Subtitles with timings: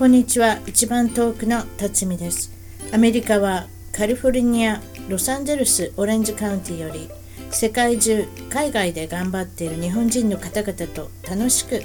[0.00, 0.60] こんにちは。
[0.66, 2.50] 一番遠くの辰巳です。
[2.90, 4.80] アメリカはカリフォルニア
[5.10, 7.10] ロサンゼルスオレンジカウンティより
[7.50, 11.82] 世界中海外で頑張っている日本人の方々と楽しく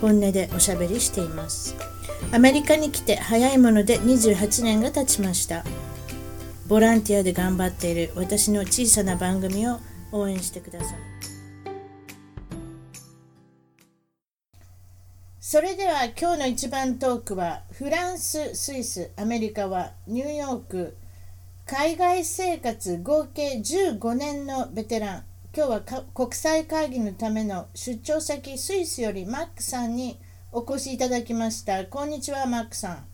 [0.00, 1.74] 本音でおしゃべりしています。
[2.30, 5.64] アメリカに来て早いもので28年が経ちました。
[6.68, 9.80] ボランティアで頑張っている私の小さな番組を
[10.12, 11.31] 応援してください。
[15.52, 20.96] それでは今日の一番トークはフランス、スイス、アメリカはニューヨーク
[21.66, 25.24] 海外生活合計15年のベテラン。
[25.54, 25.80] 今日は
[26.14, 30.18] 国際会議のための出張先スイスよりマックさんに
[30.52, 31.84] お越しいただきました。
[31.84, 33.04] こんにちはマックさん。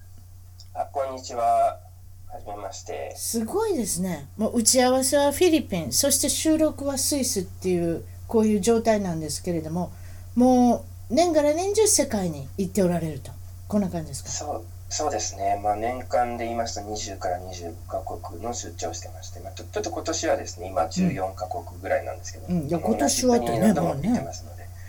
[0.75, 1.43] あこんにちは。
[1.43, 3.15] はじめまして。
[3.17, 4.29] すごいですね。
[4.37, 9.91] もう打ち合わせはフィリピンそして収録はスイスっていうこういう状態なんですけれども
[10.37, 13.31] もう年がら年中世界に行っておられると。
[13.67, 14.31] こんな感じですか？
[14.31, 24.25] そうそうですね、まあ、年間で言いますと20から25か国の出張してまして、まあ、ちょっと今年はですね今14か国ぐらいなんですけど、うん、いや今年はってねもうね。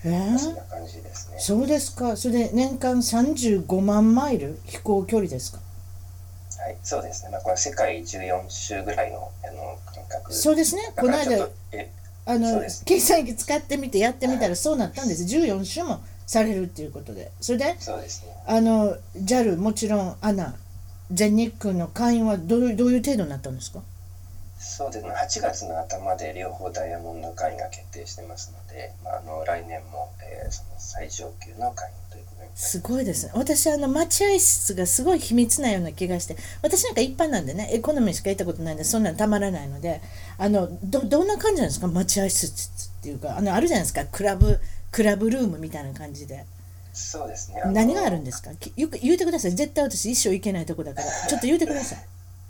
[0.05, 1.35] えー、そんな感じですね。
[1.39, 2.15] そうですか。
[2.15, 5.59] それで年間35万マイル飛行距離ですか？
[6.63, 10.33] はいそうですね、まあ、これ世界14周ぐらいのあの感覚。
[10.33, 10.93] そうですね。
[10.97, 11.49] この間
[12.25, 15.23] あの計算機使ってみてやってみたらそうなったんです。
[15.23, 17.31] 14種もされるっていうことで。
[17.41, 20.53] それでそうです、ね、あの JAL もちろん ANA
[21.11, 23.81] 全日空の会員はどうどういう程度になったんですか？
[24.59, 25.11] そうですね。
[25.11, 32.79] 8月の頭で両方ダイヤモンド会員が決定してますので、まあ、あの来年も、えー、その最上級の会員ということにす。
[32.81, 33.31] ごいですね。
[33.35, 40.01] 私あの待合室がすごい秘密なような気がして私なんか一般なんでねエコノミーしか行ったことないんでそんなのたまらないので
[40.37, 41.87] あのどどんな感じなんですか？
[41.87, 44.05] 待合室っていうかあのあるじゃないですか？
[44.05, 44.59] クラブ
[44.91, 46.45] クラブルームみたいな感じで。
[46.93, 47.61] そうですね。
[47.67, 48.51] 何があるんですか？
[48.75, 49.51] よく言うてください。
[49.51, 51.99] 絶対私一生行けないとこだから、 ちょっと言うてください。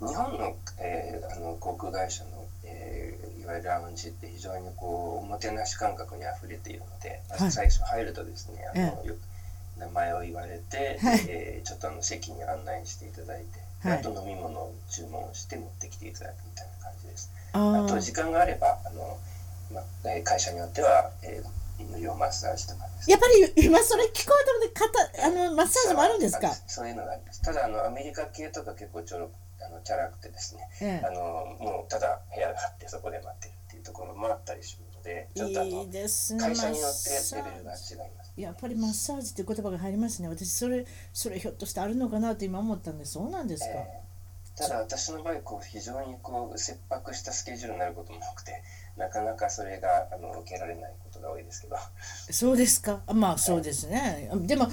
[0.00, 2.30] 日本の,、えー、あの航空会社の、
[2.64, 9.14] えー、いわゆるラウンジって非常にこうおもてなし感覚にあふれているので、はい、最初入るとですね、あの、え
[9.78, 17.30] 名前を言われて、はい、えー、ちょっとあの席に案内していただいて、はい、あと飲み物を注文して持ってきていただくみたいな感じです。
[17.52, 19.18] あと時間があればあの、
[19.72, 19.84] まあ、
[20.24, 23.26] 会社によっては、えー無料マッサージとかやっぱ
[23.56, 26.52] り今それ聞こえたので肩あのマッサージもあるんですか？
[26.66, 27.42] そういうのがあります。
[27.42, 29.30] ただあのアメリカ系とか結構ちょろ
[29.64, 40.28] あのチャラくてですね、ええ、あのもうただ部屋があってそこで待ってるっていうところもあったりするのでちょっとあのいいです、ね、会社によってレベルが違います、ね、やっぱりマッサージっていう言葉が入りますね。
[40.28, 48.62] 私それそれひょっとしてあるのかなと今思ったんでそうなんですか、えー、ただ私の場合こう非常にこう切迫したスケジュールになることも多くて
[48.96, 51.76] なかなかそれがあの受けられないことが多いですけど。
[52.30, 53.00] そうですか？
[53.12, 54.68] まあそうですね、はい、でも、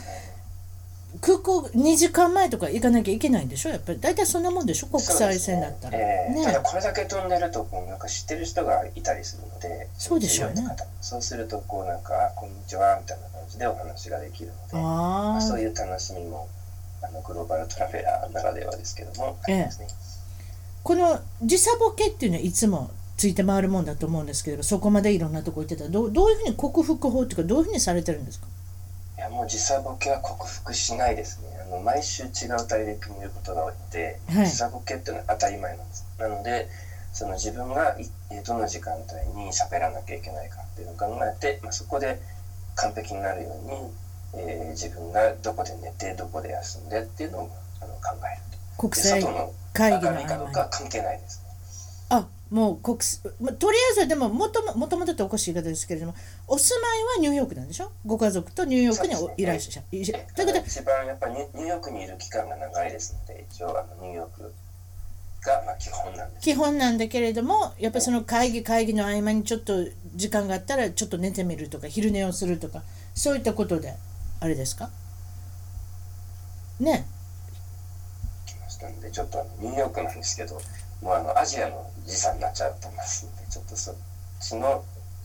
[1.21, 3.69] 空港2時間前とか行かなきゃいけないんでしょ？
[3.69, 3.99] やっぱり。
[3.99, 4.87] 大体そんなもんでしょ？
[4.87, 6.27] 国際線だったら、ね。
[6.29, 10.63] えー、ね、ただこれだけ飛んでるとこうなんか知ってる人がいたりするのでそうでしょうね。
[11.01, 16.47] そうするとこうなんか「こんにちは」みたいな感じでお話ができるのでまあ、そういう楽しみも
[17.01, 19.69] あのグローバルトラベラーならではですけども、ええ、
[20.83, 28.47] この時差ボケっていうのはいつもついて回るもんだと思うんですけどそこまでいろんなとこ行ってたらどどういうふうに克服法っていうかどういうふうにされてるんですか？
[29.17, 31.47] いやもう時差ボケは克服しないですね。
[31.59, 36.05] あの毎週違う大陸にいることが多いので、はい、時差ボケっていうのは当たり前なんです。
[36.19, 36.69] なので
[37.13, 37.97] その自分が
[38.45, 42.21] どの時間帯に喋らなきゃいけないかっていうのを考えて、まあ、そこで
[42.75, 43.55] 完璧になるよ
[44.33, 47.49] うに、えー、自分がどこで寝てどこで休んでっていうのを
[47.81, 48.41] あの考える
[48.77, 48.87] と。
[48.87, 49.23] 国際
[49.73, 51.49] 会議のかどうか関係ないですね。
[52.09, 52.97] あもう国
[53.57, 56.15] とりあえずでももとももともとっておかしい言い方ですけれども
[56.47, 57.91] お住まいはニューヨークなんでしょ？
[58.05, 64.53] ご家族とニューヨークにいらっしゃる、ね、ということ一番やっぱりニューヨークにいる期間が長いですので一応あのニューヨーク
[65.45, 66.43] がまあ基本なんです。
[66.43, 69.85] 基本なんだけれどもやっぱりその会議会議の合間にちょっと
[70.15, 72.81] 時間があったらちょっと寝てみるとか昼寝をするとか
[73.13, 73.93] そういったことで
[74.39, 74.89] あれですか？
[76.79, 77.05] ね。
[78.45, 80.61] 来ましたんでちょっとニューヨークなんですけど
[81.01, 83.95] もうあのアジアの時差になっちゃうと思いますのでちょっとそっ
[84.41, 84.83] ちの、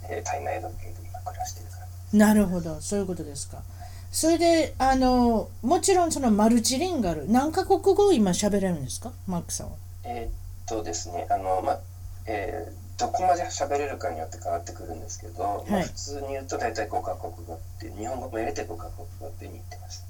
[0.08, 1.80] えー、体内時計で今暮らしている感
[2.12, 3.62] じなるほどそういうことですか。
[4.10, 9.12] それであのもちろんそのマルチリンガル何カ国語を今喋れるんですか？
[9.26, 9.72] マークさんは。
[10.04, 11.80] えー、っとですねあのまあ
[12.26, 20.04] えー、どこまで喋れるかによって変わってくるんですけど、はい、まあ、普通に言うと大体5カ国語って日本語も入れて5カ国語って言ってます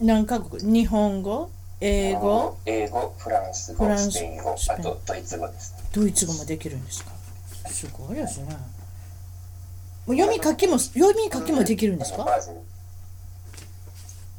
[0.00, 1.50] 何カ国日本語
[1.84, 2.56] 英語？
[2.64, 7.10] 英語フランス語スペイン語あとドイツ語です、ね、ドイツ語もできるんですか？
[7.68, 8.56] すごいですね。
[10.06, 12.24] もう読み書きも読み書きもできるんですか？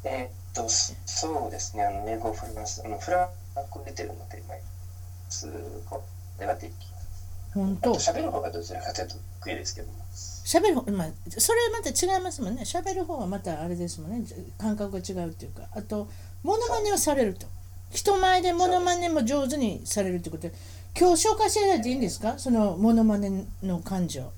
[0.04, 4.58] えー、っと、そうですね、あの英語、フランス、あのフランス出てるので、まあ、
[5.30, 5.50] す
[5.88, 6.00] ごい、
[6.38, 6.72] ではでき
[7.54, 7.94] 本当？
[7.94, 9.94] 喋る方がどちらかというと得意ですけども。
[10.12, 12.62] 喋る方、まあ、それまた違いますもんね。
[12.64, 14.26] 喋る方はまたあれですもんね。
[14.58, 15.62] 感覚が違うっていうか。
[15.72, 16.08] あと、
[16.44, 17.46] モノマネをされると。
[17.90, 20.52] 人前でモノマネも上手にされるってことで、
[20.98, 22.38] 今日紹介していただいていいんですか？
[22.38, 24.30] そのモノマネの感情。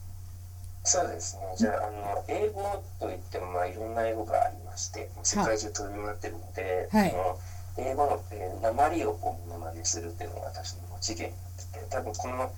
[0.85, 1.43] そうですね。
[1.59, 7.39] じゃあ、あの英語といっても、まあ、いろんな英語がありまして、世界中飛び回ってるので、はいその
[7.79, 11.41] 英語の、えー、鉛をこう、モノマネするっていうのが私の持ち芸になっ
[11.73, 12.53] てて、多分この、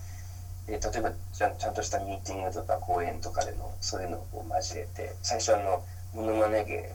[0.69, 5.83] えー例えばちゃんちゃんとしたミーティングとか講演とかでのそういうのを交えて、最初あの、
[6.15, 6.93] モノマネ芸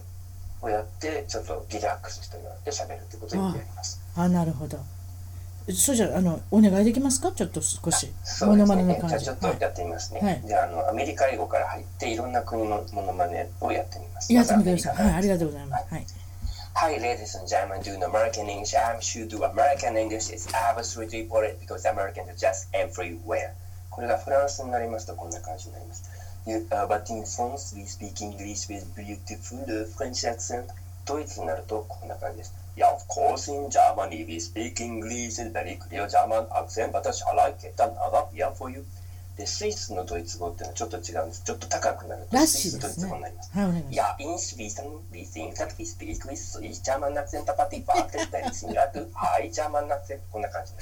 [0.63, 4.01] をやって、ちょっとリラックスしてもらって喋るってことをやります。
[4.15, 4.80] あ、なるほど。
[5.71, 7.31] それじゃあ、あの、お願いできますか？
[7.31, 8.12] ちょっと少し。
[8.42, 8.65] モノ。
[8.65, 9.24] マネの感じ。
[9.24, 10.19] じゃあちょっとはいやってみますね。
[10.19, 14.33] はいじゃああのアメリカ英語から入っていろんな国のモノマネをやってみます。
[14.33, 15.06] やってみてください。
[15.06, 15.86] はい、ありがとうございます。
[15.94, 16.06] はい。
[16.75, 18.75] Hi, ladies and gentlemen, doing American English?
[18.75, 23.51] I'm sure do American English is absolutely important because Americans are just everywhere.
[23.89, 26.04] これがフランスになりますとこんな感じになります。
[31.06, 32.54] ドイツになるとこんな感じです。
[32.75, 36.48] Yeah, of course in Germany we speak English with very clear German
[39.36, 41.42] で、スイスのドイツ語っていうのはちょっと違うんです。
[41.44, 43.50] ちょっと高くなると、スイスドイツ語になります。
[43.51, 50.74] すね、いや、インスビーさん、ビーインタクティスピークウィス、ススジャマンナクセントパティバーテッタリスミラク、ハイジャマンナクセン、こんな感じ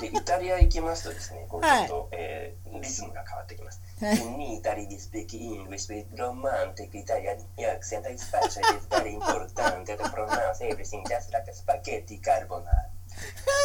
[0.00, 1.88] で,で,で、イタリア行きますとですね、こう、い。
[2.12, 3.80] え、リズムが変わってきます。
[4.00, 10.60] はい In Italy we speak English with romantic Italian accent, especially it's very important to pronounce
[10.62, 12.90] everything just like a spaghetti carbonara.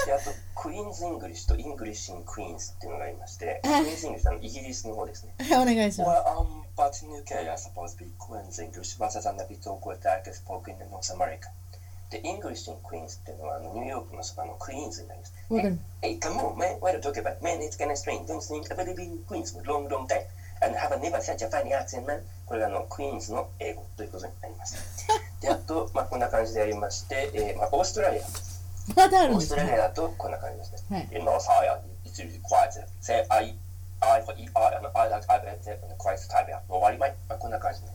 [0.05, 5.35] であと、クイーンズ・イングリッシュとイングリッシュ・イン・クイーンズっていうのがありまして、クイーンズ・イングリッシュはイギリスの方ですね。
[5.39, 6.11] はい、お願いします。
[6.11, 10.31] Well, um, but in UK, I suppose we Queen's English rather than the bit awkward like
[10.33, 11.49] spoken in North America.
[12.15, 15.33] で、English in Queens っていうのはあのニューヨークのそばのクイーンズになります。
[15.49, 17.59] わかる Hey, come on, man, why do you talk about man?
[17.59, 18.25] It's kind of strange.
[18.27, 20.23] Don't think I've been in Queens for a long, long time.
[20.63, 22.21] And have never such a funny accent, man.
[22.45, 25.05] これがあのクイーンズの英語ということになります。
[25.41, 28.23] で、あと、まあ、こんな感じでやりまして、えーまあ、オーストラリア。
[28.95, 29.77] まだあるんですオーストラリアね。
[29.79, 30.97] だとこんな感じですね。
[30.97, 32.71] はい In North Area, it's really quiet.
[33.01, 33.53] Say, I,
[33.99, 36.47] I, I, I, I, like, I, I, quiet time.
[36.69, 37.15] 終わりまい。
[37.27, 37.94] まあ、こんな感じになります。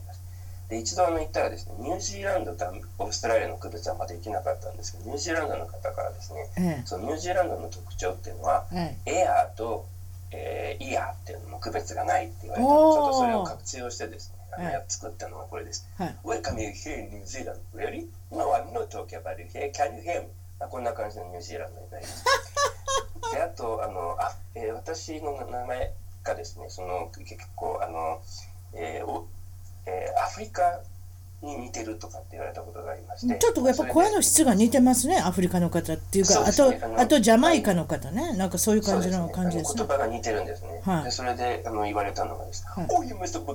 [0.71, 2.65] で、一度あの行ったらですね、ニュージーランドと
[2.97, 8.65] オーストラリアの区別はまだできなかったんですけど、ニュージーランドの方からですね、えそのニュージーランドの特徴っていうのは。
[9.05, 9.85] エアーと、
[10.31, 15.85] えーイヤーっていうのの区別がないって言われたので、おーちょっとそれを活用してですね、あのは作ったのがこれです。
[15.97, 16.15] はい。
[16.23, 17.59] Welcome you here in New Zealand.
[17.75, 18.07] Really?
[18.31, 19.71] No, I'm not talking about you here.
[19.73, 20.27] Can you hear me?
[20.57, 22.23] まあ、こんな感じのニュージーランドになります。
[23.33, 25.91] で、あと、あの、あ、えー私の名前
[26.23, 28.21] がですね、その、結構、あの、
[28.73, 29.27] えーお
[29.85, 30.81] えーアフリカ
[31.41, 33.35] に似てるとかって言われたことがありまして。
[33.39, 39.97] ちょっとやっぱ声の質が似てますね、アフリカの方っていうか、ねあ、のあとジャマイカの方ね、なんかそういう感じの感じですねあの言。
[39.97, 40.81] 葉が似てるんですね。
[40.85, 43.45] はいでそれであの言われたのがですね、はい Oh, you must have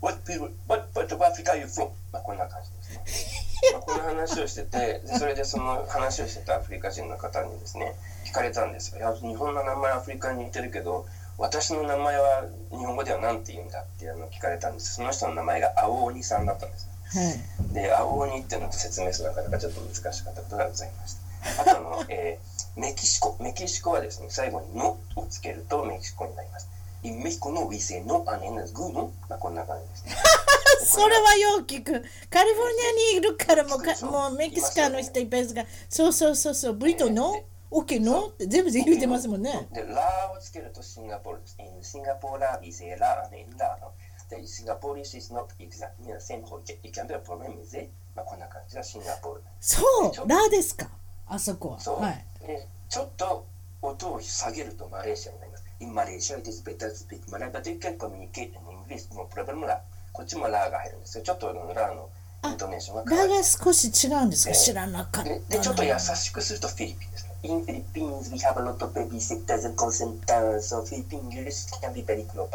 [0.00, 1.90] what people, what part of Africa you from?
[2.12, 3.30] まあこんな感じです
[3.62, 3.72] ね。
[3.72, 7.94] まあこの話をしてて、でそれでその話をしてたアフリカ人の方にですね、
[8.24, 8.98] 聞かれたんですよ。
[8.98, 11.06] いや、日本の名前アフリカに似てるけど、
[11.42, 14.94] 私の名前は日本語では何て言うんだっていうのを聞かれたんです。
[14.94, 16.88] その人の名前が青鬼さんだったんです。
[17.18, 17.74] はい。
[17.74, 21.16] で、青鬼っていうのと説明するなかなかちょっと難しかったことがございまし
[21.56, 21.62] た。
[21.62, 23.36] あとあの、えーメキシコ。
[23.40, 26.70] メキシコはですね、最後にのをつけるとメキシコになります。
[27.02, 30.12] In Mexico no we say no and en es good no まあこんな感じですね。
[30.86, 31.92] それはよう聞く。
[32.30, 37.42] カリフォルニアにいるからもうかもうメキシカの人いっぱいですが、そうそうそうそう、ブリトノ
[37.74, 39.66] オッケーノって全部で言ってますもんね。
[39.72, 41.56] で、ラーをつけるとシンガポールです。
[41.58, 43.92] In Singapore we say la and en la の。
[44.28, 46.60] で、Singapore's is not exactly the same whole.
[46.60, 47.90] It can be a problem with it.
[48.14, 49.42] まあこんな感じがシンガポール。
[49.58, 50.88] そう、ラですか？
[51.26, 51.80] あそこは。
[51.80, 52.24] そう、はい。
[52.46, 53.46] でちょっと
[53.80, 55.64] 音を下げるとマレーシアになります。
[55.80, 59.12] In Malaysia, it is better to speak Malay, but you can communicate in English.
[59.14, 59.80] もうプロブレムラ。
[60.12, 61.24] こっちもラーが入るんですよ。
[61.24, 62.10] ちょっとラーの
[62.44, 63.16] イントネーションが。
[63.16, 64.50] ラが少し違うんですか？
[64.50, 65.48] ええ知らなかったでな。
[65.48, 67.31] でちょっと優しくするとフィリピンですね。
[67.42, 72.02] In Philippines, we have a lot of babysitters and call centers, so Philippine English can be
[72.02, 72.50] very global.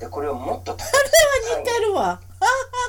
[0.00, 0.84] で、これをもっと高く
[1.58, 2.20] 似てるわ。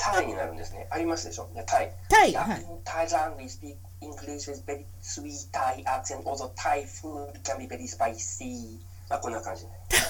[0.02, 0.88] タイになるんですね。
[0.90, 1.92] ありますでしょタイ。
[2.10, 7.88] タイはい Thailand, we speak English with very sweet Thai accent, although Thai food can be very
[7.88, 8.80] spicy.
[9.10, 9.72] まあ、こんな感じね。
[9.90, 10.02] タイ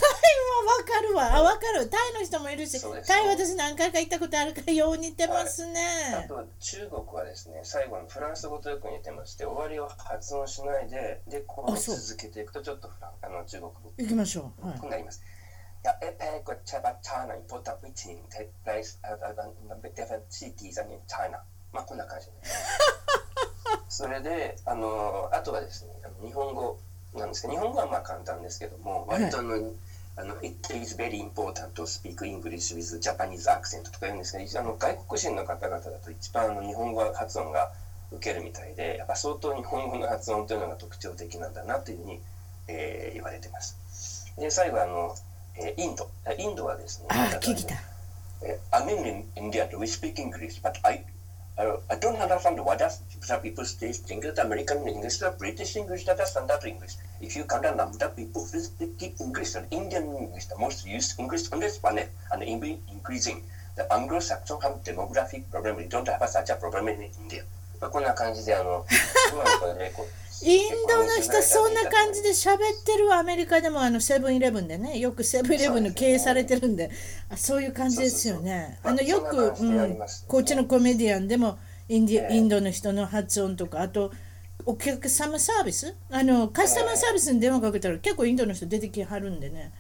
[0.64, 1.36] もわかるわ。
[1.38, 1.90] あ、わかる。
[1.90, 6.26] タイの人もいるしタイ私何回か行ったことあるからよう似てますあね。
[6.28, 14.68] と中国はですね、最後のフランス語とよく似てまして、終わりを発音しないで、で、こう続けていくとちょっとフランあの中国語行きましょう。
[14.68, 14.80] はい。
[14.80, 15.22] になります。
[15.84, 21.00] Ja, Epeg och Chabatana important meeting take place at, at, at, at different cities and in
[21.08, 21.40] China.
[21.72, 22.28] まあこんな感じ
[23.90, 26.80] それであのあとはですねあの日本語
[27.20, 29.62] なんですけど日本語はまあ簡単ですけども割とあの、はい
[30.20, 37.72] あの、It is very important to speak English with Japanese accent とか言うんですけど、あの外国人の方々だと一番あの日本語発音が
[38.12, 42.20] 受けるみたいで、やっぱ相当日本語の発音というのが特徴的なんだなというふうに、
[42.68, 44.34] えー、言われてます。
[44.40, 45.16] で、最後あの、
[45.56, 46.10] えー、インド。
[46.36, 47.76] インドはですね、あ、聞いた。
[48.72, 51.06] I'm in India, we speak English, but I
[51.58, 56.20] Uh, I don't understand what does some people say English, American English, British English, that
[56.20, 56.98] is standard English.
[57.20, 61.52] If you count the number people speak English and Indian English, the most used English
[61.52, 63.44] on this planet, and increasing.
[63.76, 65.78] The Anglo-Saxon have demographic problem.
[65.78, 67.44] We don't have such a problem in India.
[67.80, 68.86] まあ、こんな感じであの、
[70.44, 76.92] インドの人そんな感じで喋ってるアメリカでもあのセブンイレブンでねよくセブンイレブンの経営されてるんで
[77.30, 79.98] あそういう感じですよねあのよく、うん、
[80.28, 81.58] こっちのコメディアンでも
[81.90, 84.12] インディインドの人の発音とかあと
[84.68, 85.96] お客様サービス？
[86.12, 89.72] あのカスタマーサービスに電話かけたら結構インドの人出てきはるんでね。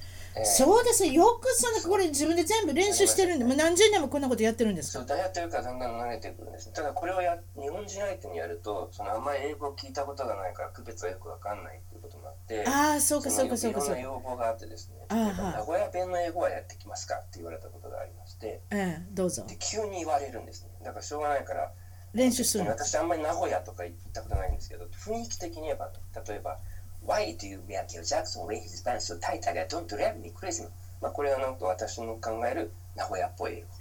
[0.45, 1.05] そうです。
[1.05, 5.05] よくそのこれ自分で全部練習してるんでもう何十年もこんなことやってるんですか？
[5.05, 6.71] そうやってるからだんだん慣れてくるんです。
[6.71, 13.99] ただこれをや日本人相手にやるとそのあんまり英語を聞いたことがないから区別はよくわかんないっていうこともあってああそうかそうかそうかそうか。
[13.99, 19.43] いろんな要望があってですね名古屋弁の英語はやってきますかって言われたことがありましてええどうぞ。
[19.49, 20.69] で急に言われるんですね。
[20.85, 21.71] だからしょうがないから
[22.13, 25.91] 練習する私あんまり名古屋とか行ったことないんですけど雰囲気的に言えば
[26.27, 26.57] 例えば
[27.05, 30.31] Why do you make your Jackson when his pants so tight that don't drive me
[30.31, 30.67] crazy?
[31.01, 33.63] まあ、これはなんと私の考える名古屋っぽい。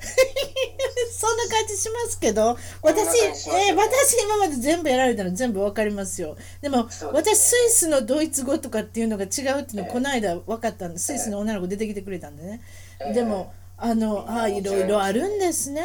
[1.11, 6.37] そんな感じしますけど私、えー、私今まで全部やられたの全部わかりますよ。
[6.61, 12.61] でも、ね、私スイスのドイツ語とかっていうのが違うっていうの、えー、この間分かったんでスイスの女の子出てきてくれたんでね、
[13.01, 14.63] えー、でもあのあい。
[14.63, 15.83] ろいろあるんですね。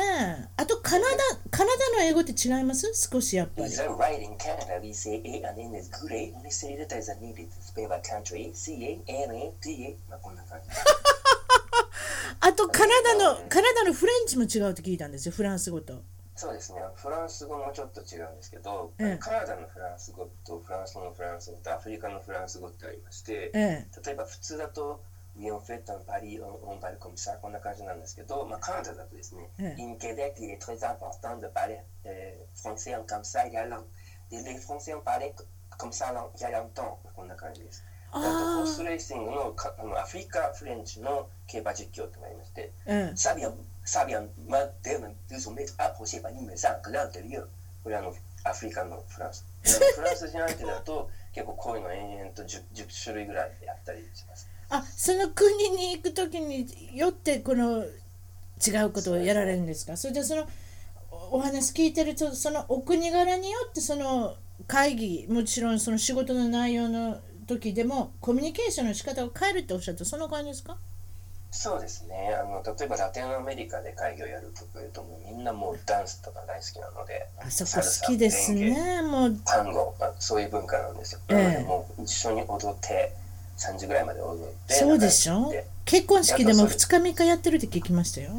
[0.55, 1.17] あとカナダ
[1.49, 3.67] カナダの英語って違います少しやっぱり。
[3.69, 4.79] Right in Canada?
[4.81, 6.33] We say A and N is great.
[6.43, 10.69] We say that as a spell by country C-A-N-A-D-A まあこんな感じ。
[12.39, 16.01] あとカナダのカナダのフレンチも違うって聞いたんですよフランス語と。
[16.35, 16.81] そうですね。
[16.95, 25.03] フランス語もちょっと違うんですけど、ええ、カナダのフランス語とフランス語のフランス語とアフリカのフランス語ってありまして、え、例えば普通だと
[25.35, 31.79] ミオンフェットンパリオンバルコミサこんな感じなんですけど、まあ、カナダだとですね、インケデク、il est très important de parler
[32.55, 33.85] français comme ça il y a longtemps.
[34.31, 35.33] Les Français ont parlé
[35.77, 36.99] comme ça il y a longtemps.
[37.15, 37.83] こんな感じです。
[38.11, 43.53] あとホースレーシングのかあのアフリカフレンチの競馬実況ってなりまして、うん、サビアン、
[43.85, 47.45] サビアン、マデルン、ドゥソメアポシェバニメサン、クラウデリュ
[47.83, 49.45] これあのアフリカのフランス。
[49.63, 54.49] フランス人相手だと結構こういうの延々と 10, 10種類ぐらいやったりします。
[54.71, 56.65] あその国に行く時に
[56.97, 57.83] よってこの
[58.65, 59.97] 違うことをやられるんですか？
[59.97, 60.47] それでその
[61.29, 64.35] お話聞いてるとそのお国柄によってその
[64.67, 70.05] 会議もちろんその仕事の内容の時でもコミュニケーションの仕方を変えるっておっしゃった。
[70.05, 70.77] その感じですか？
[71.53, 72.33] そうですね。
[72.33, 79.01] あの例えばラテンアメリカで会議をやるというともうみんなもうダンスとか大好きなのであそこ好きですね。
[79.01, 83.11] もう単語、まあ、そういう文化なんですよ、えー、なのでもう一緒に踊って
[83.61, 85.53] 3時ぐらいまで踊ってそうでしょ？
[85.85, 88.31] 結婚式でも2日3日やってるって聞きましたよ。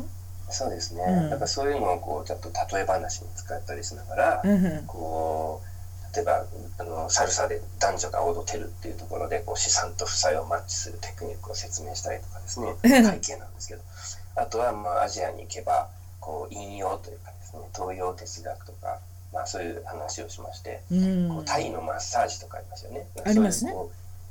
[0.50, 5.62] そうですね、うん、だからそういうのをこうちょっと例え話に使ったりしながら、うん、こ
[6.12, 6.44] う例えば
[6.78, 13.80] あのサルサで男女が踊ってるっていうところでこう資産と負債をマッチするテクニックを説明したりとかですね会計なんですけど
[14.36, 15.88] あとはまあアジアに行けば
[16.20, 18.98] こう引用というかですね東洋哲学とか、
[19.32, 23.06] まあ、そういう話をしまして、うん、こうタイのマッサージとかありますよね。
[23.24, 23.72] ありますね。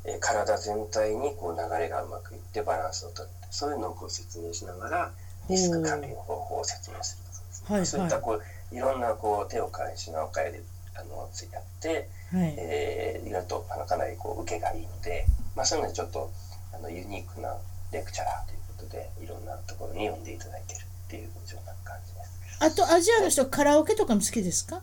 [0.06, 5.12] え体全体にこう流れがうまくいってバランスをとってそういうのをこう説明しながら
[5.50, 8.42] リスク管理の方法を説明するとかはいはい、そういったこ
[8.72, 10.64] ういろんなこう手を変え品を変えで
[10.96, 16.32] あのやって、はい、えー、いろいろとあのかなりこう受けがいいので、まあ、そういうのでちょっと
[16.74, 17.56] あのユニークな
[17.92, 22.32] レクチャラーということでいろんなところに呼んでいただいているっていうような感じです。
[22.60, 24.82] あとアジアの人カラオケとかも好きですか？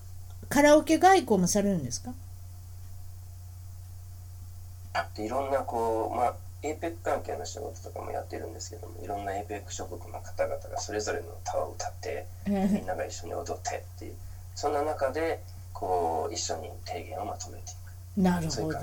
[0.49, 2.13] カラオケ外交もされるんですか？
[4.99, 14.15] あっていろんなこうまあ APEC 関係の仕事とかもやってるんですけどもいろんな APEC 諸国の方々がそれぞれの歌を歌ってみんなが一緒に踊ってっていう
[14.55, 15.41] そんな中で
[15.73, 17.65] こう一緒に提言をまとめてい
[18.17, 18.21] く。
[18.21, 18.79] なるほど。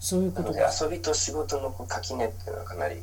[0.00, 0.52] そういうこと。
[0.52, 2.96] で遊びと仕事のこう垣根っていうのはかなり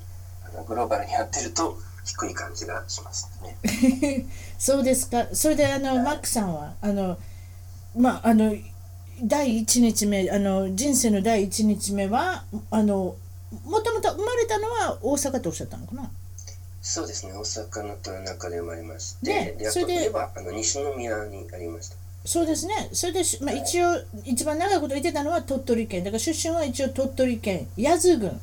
[0.45, 4.25] あのグローバルにやってると低い感じがしますね。
[4.59, 5.27] そうですか。
[5.31, 7.17] それであの、はい、マックさんはあの
[7.95, 8.53] まああの
[9.23, 13.15] 第1日目あの人生の第1日目はあの
[13.65, 16.09] もともと生まれたのは大阪とおっしゃったのかな？
[16.81, 21.97] そうですね大阪の豊中で生まれまして、ね、であといえばあの西宮にありました
[22.27, 22.89] そうですね。
[22.91, 26.03] それで、まあ、一応、一番長いこと言ってたのは鳥取県。
[26.03, 28.41] だから出身は一応鳥取県、八頭郡。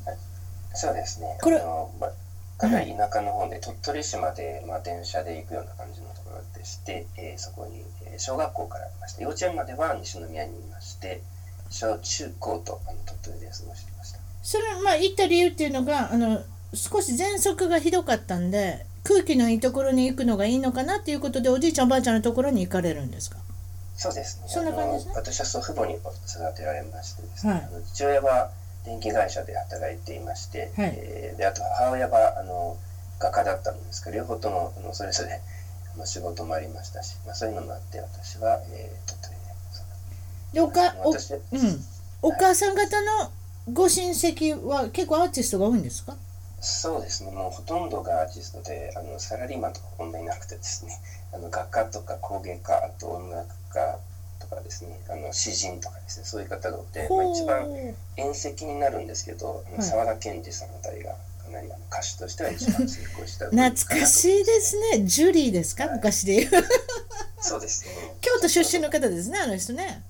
[0.73, 1.37] そうですね。
[1.39, 1.61] これ、
[1.99, 2.11] まあ、
[2.57, 9.21] かなり田舎の方で、鳥取市まで、まあ、電車で行くような感じのところでして、えー、そこに、えー、小学校からいました。
[9.21, 11.21] 幼稚園までは西宮にいまして、
[11.69, 14.19] 小中高とあの鳥取で過ごしていました。
[14.43, 16.41] それ、まあ、行った理由っていうのが、あの、
[16.73, 23.37] 少し喘息がひどかったんで、空気のいいところに行くのがいいのかなっていうことで、おじいちゃんおばあちゃんのところに行かれるんですか？
[23.95, 24.47] そうですね。
[24.47, 25.13] そんな感じね？
[25.15, 26.03] 私は祖父母に育
[26.55, 28.51] てられましてですね、はい、父親は
[28.83, 32.77] 電気会社で働いていまして、はい、えー、であと母親はあの
[33.19, 35.39] 画家だったんですけど、両方ともあのそれぞれ
[35.95, 39.35] あの仕事もありましたし、まあ、そういうのもあって私は、えー、鳥取で
[40.53, 41.15] でおかお,、うん、
[42.21, 43.31] お母さん方の
[43.73, 46.15] ご親戚は結構アーティストが多いんですか？
[46.61, 50.97] そうですね、もうほとんどがアーティストで、あのサラリーマンとかこんなになくてですね、
[51.33, 53.99] あの画家とか工芸家、あと音楽家
[54.39, 57.67] とかですね、あの詩人とかですね、そういう方がいて、まあ、一番
[58.17, 61.17] 縁石になるんですけど、沢田研二さんあたりがか
[61.55, 66.63] なり歌手としては一番成功した懐かしいですね、ジュリーですか、はい、昔で言う。
[67.39, 67.91] そうですね。
[68.21, 70.03] 京都出身の方ですね、あの人ね。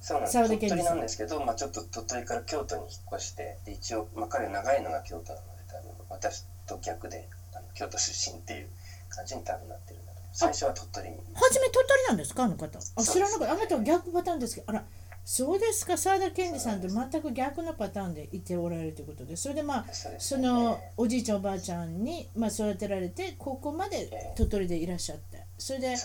[0.00, 0.48] そうなんです。
[0.48, 8.68] 鳥取なんですけど、まあ、ちょっと鳥取から京都に引っ越してで一応、まあ、彼長いのが京都なので多分私と逆であの京都出身っていう
[9.10, 11.16] 感じに多分なってるんだと最初は鳥取に。
[11.34, 12.44] 初め鳥取なんですか？
[12.44, 12.78] あの方。
[12.78, 13.52] あ知らなかった。
[13.54, 14.84] あなたは逆パターンですけどあら
[15.24, 15.96] そうですか。
[15.96, 19.36] 沢田研二さんと全く逆のパターンでいておられるということで。
[19.36, 19.84] それでまあ
[20.18, 25.44] そ、ね,、のおじいちゃんおばあちゃんに、まあ、育てられてここまで鳥取でいらっしゃって。
[25.58, 25.96] それで、ね、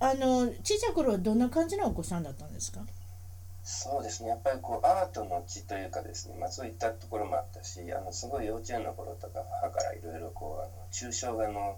[0.00, 2.80] あの小さい頃はどんな感じのお子さんだったんですか？
[3.62, 4.30] そうですね。
[4.30, 11.76] やっぱりこうアートの血というかですね、まあ、そういったところもあったしあのすごい幼稚園の頃とか母からいろいろこうあの抽象画の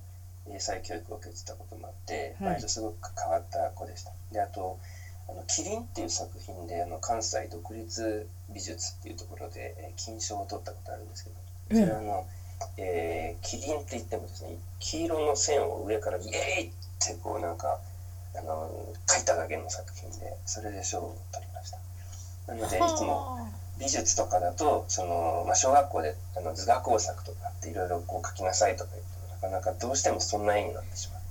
[0.48, 4.12] 英才教育を受けてたこともあって、はい、割とすごく変わった子でした。
[4.32, 4.78] であと
[5.32, 11.36] あのキリンっていう作品であの関西独立美術っていうところで、えー、金賞を取ったことあるんですけど
[11.80, 12.26] それはあの、
[12.76, 17.78] えー、キリンって言ってもですね黄色の線を上からイエーイってこうなんか
[18.36, 18.70] あの
[19.06, 21.78] 描いただけの作品でそれで賞を取りました。
[22.46, 23.38] なのでいつも
[23.78, 31.21] 美術とかだとその、まあ、小学校であの図画工作とかっていろいろこう描きなさいとか言ってもなかなかどうしてもそんな絵になってしまって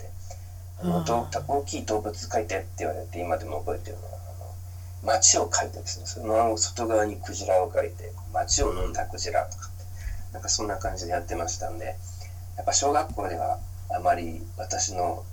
[0.84, 9.84] あの大きい動物描いてって言われて今でも覚えてるのはあの街を描いてですねその外側にクジラを描いて街を飲んだクジラとかって
[10.34, 11.96] なんかそんな感じでやってましたんで
[12.58, 13.58] やっぱ小学校では
[13.90, 15.24] あまり私の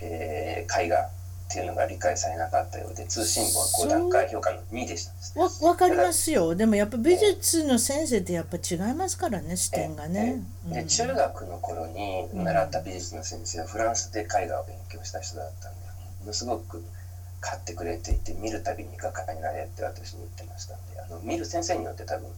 [0.00, 1.08] えー、絵画
[1.48, 6.54] っていうのが理解されなかったようで通信簿は5段階評価の2でしたわ分かりますよ。
[6.54, 15.78] でもやっぱ美術の先生ってやっぱ違いますからね視点がね、で中学の頃に習った美術の先生はフランスで絵画を勉強した人だったんで
[16.20, 16.84] ものすごく
[17.40, 22.28] 買ってくれていて見るたびに画家になれって私に言ってましたんであの見る先生によって多分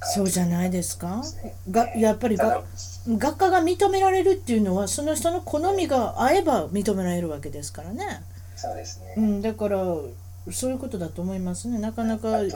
[0.00, 1.22] そうじゃないですか？
[1.70, 2.62] がやっぱりが
[3.08, 8.22] 学科が認められるっていうのはその人の好みが合えば認められるわけですからね。
[8.56, 9.14] そうですね。
[9.16, 9.78] うん、だから
[10.50, 11.78] そういうことだと思いますね。
[11.78, 12.46] なかなかはい。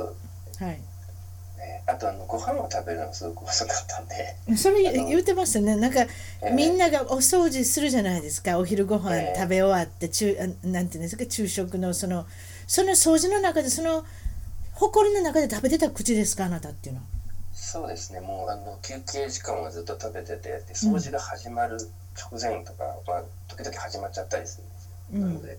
[1.87, 6.01] あとあのご飯を食べるのがすごく遅かったんでそれ言ってましたねなんか、
[6.41, 11.25] えー、みんながお掃除するじゃないですかお昼ご飯食べ終わって、えー、なんていうんですか？
[11.29, 12.25] 昼食のその
[12.69, 14.05] その掃除の中でその
[14.75, 16.45] 埃の中で食べてた口ですか？
[16.45, 17.07] あなたっていうのは
[17.65, 18.21] そうですね。
[18.21, 21.79] もうあの休憩時間はずっと食べててで掃除が始まる
[22.19, 25.59] 直前とか、まあ、時々始まっちゃったりするんですよ、うん、なので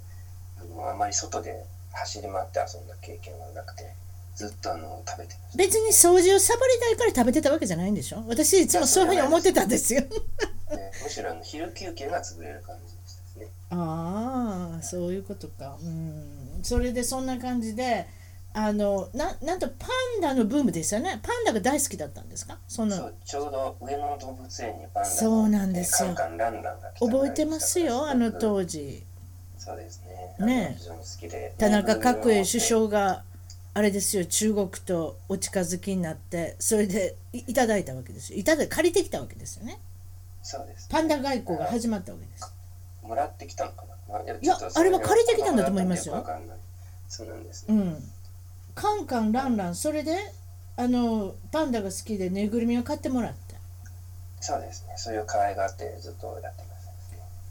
[0.59, 3.93] あのあまり外で走り回って遊んだ経験はなくて
[4.35, 8.23] ずっとあの食べて別に掃除をサボりたいから食べてたわけじゃないんでしょ？
[8.27, 10.01] 私いつもそういうふうに思ってたんですよ。
[10.01, 10.09] ね、
[11.03, 13.47] むしろあの昼休憩が潰れる感じでしたね。
[13.69, 15.77] ああそういうことか。
[15.81, 16.59] うん。
[16.63, 18.07] それでそんな感じで
[18.55, 19.87] あのななんとパ
[20.19, 21.19] ンダのブームですよね。
[21.23, 22.59] パンダが大好きだったんですか？
[22.67, 23.11] その。
[23.25, 26.15] ちょうど上野動物園にパンダそうなんですよ。
[26.99, 29.03] 覚えてますよあの当時。
[29.57, 30.03] そうです
[30.39, 30.45] ね。
[30.45, 30.77] ね。
[31.57, 33.23] 田中角栄首相が
[33.73, 38.37] あれですよ中国とお近づきになってそれでいただいたわけですよ。
[38.37, 39.79] いただ借りてきたわけですよね。
[40.43, 42.53] そうです、パンダ外交が始まったわけです。
[43.01, 43.93] もらってきたのかな。
[44.39, 46.23] いやあれは借りてきたんだと思いますよ。
[47.07, 48.03] そうなんです、ね、うん
[48.75, 50.17] カンカンランランそれで
[50.75, 53.55] あのパンダが好きでぬいぐるみを買ってもらって
[54.41, 54.93] そうですね。
[54.97, 56.73] そういう可愛がってずっとやってます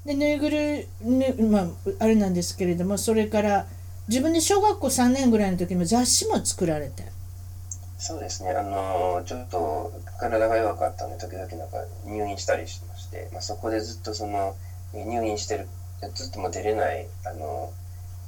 [0.04, 1.66] でぬいぐるみ、まあ、
[2.00, 3.66] あれなんですけれどもそれから
[4.08, 7.04] 自分で小学校3年ぐらいの時も雑誌も作られて。
[7.98, 8.50] そうですね。
[8.50, 14.56] あのちょっと体が弱かったので時々なんか入院したりしまして、まあ、そこでずっとその
[14.92, 15.68] 入院してる
[16.14, 17.72] ずっとも出れないあの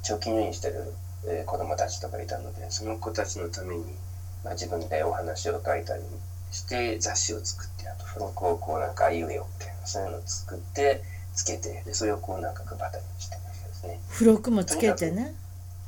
[0.01, 0.93] 長期入院してる、
[1.27, 3.83] えー、子供たちとかいたのでその子たちのために、
[4.43, 6.03] まあ、自分でお話を書いたり
[6.51, 13.99] して雑誌を作ってあと付録をこうなんか言うよみたいなそういうのを作ってつけてでそれをこうなんか配ったりしてましたですね。
[14.11, 15.35] 付録もつけてね。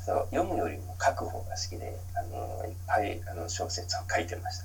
[0.05, 4.59] そう読むよりも書く方が好きであのいっぱいあの小説を書いてまし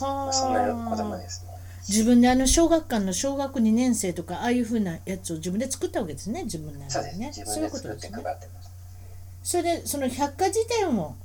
[0.00, 0.06] た。
[0.06, 1.50] はあ、そんな子供ですね。
[1.88, 8.18] 自分であの小学館の小学2年生とかああいうふうなやつを自分で作ったわけですね自分なりでねそういうことですね
[9.42, 11.16] それでその百科事典を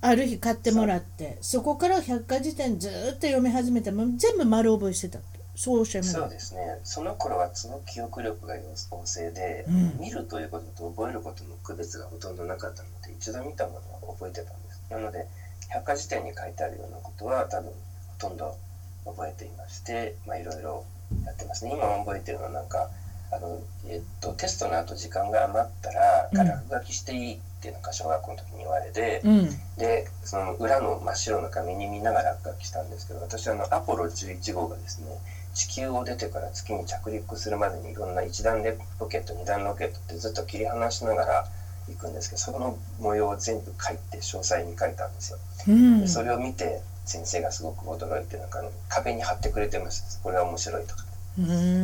[0.00, 5.18] ある日買ってもらってそこから百科事典ずっと読み始めても全部丸覚えしてた
[5.56, 6.60] そうおっしゃいますそうですね。
[6.82, 14.82] その頃はその記憶力が旺盛で、うん、見るということと覚えることの区別がほとんどなかったので一度見たものは覚えてたんです。
[14.90, 15.26] なので
[15.70, 17.74] 百科事典に書いてあるようなことは多分ほ
[18.18, 18.56] とんど
[19.04, 20.84] 覚えていまして、まあ、いろいろ
[21.24, 21.72] やってますね。
[21.72, 22.90] 今覚えてるのはなんか
[23.34, 35.08] あの、えっと、テストの後時間が余ったら、うん、落書きしていいってなんか小学校の時に言われて、うん、でその裏の真っ白の紙に見ながら落書きしたんですけど私はあのアポロ11号がですね
[35.54, 38.62] 地球を出てから月に着陸するまでにいろんな1段
[38.98, 41.44] ロケット2段ロケットってずっと切り離しながら
[41.88, 45.38] 行くんですけどその模様を全部書いて詳細に書いたんですよ。
[45.68, 50.22] うん、でそれを見て先生がすごく驚いてなんか壁に貼ってくれてました。
[50.22, 51.04] これは面白いとか。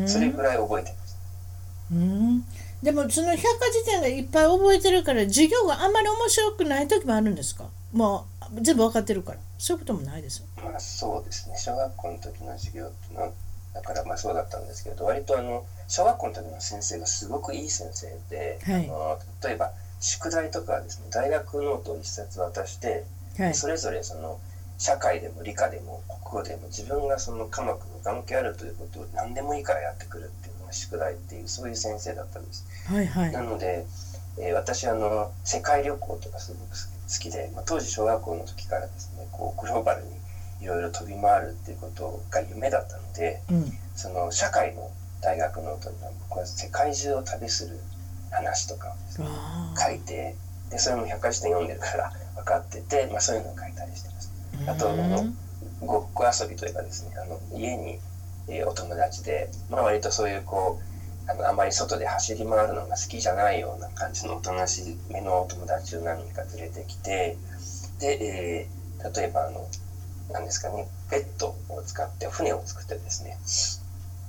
[0.06, 1.09] それぐらい覚えてました
[1.92, 2.44] うん。
[2.82, 7.64] でもその百科事典がいっぱい覚えてるから授業があんまり面白くない時もあるんですか？
[7.92, 8.26] も
[8.56, 9.38] う全部分かってるから。
[9.58, 11.54] そういうこともないですまあそうですね。
[11.58, 13.30] 小学校の時の授業ってのは
[13.74, 23.04] だからまあそうだったんですけど割とあの小学校の時の先生がすごくいい先生で、はい、あの例えば宿題とかですね大学ノートを一冊渡して、
[23.36, 24.40] はい、それぞれその
[24.78, 32.66] 社会でも理科でも国語でも自分がその科目の関係あるということを何でもいいからやってくるっていうのが宿題っていうそういう先生だったんです。
[32.86, 33.84] はいはい、なので、
[34.38, 40.10] えー、私あの世界旅行とかすごく好きで、まあ、当時小学校の時からですねこうグローバルに
[40.62, 47.78] いろいろ飛び回るっていうことが夢だったので、うん、その社会の大学ノートには僕は世界中を旅する
[48.30, 49.28] 話とかを、ね、
[49.76, 50.36] 書いて
[50.70, 54.10] でそれも百科事典読んでるから分かってて、まあ、そういうのを書いたりして
[54.70, 55.24] あとあの
[55.80, 57.98] ごっこ遊びというかですねあの家に、
[58.50, 60.80] えー、お友達で、まあ、割とそういうこ
[61.26, 67.36] うあのあまり外で走り回るのが好きじゃないような感じのおとなしめのお友達を何人か連れてきて
[68.00, 69.66] で、えー、例えばあの
[70.32, 73.36] 何ですかねペットを使って船を作ってですね。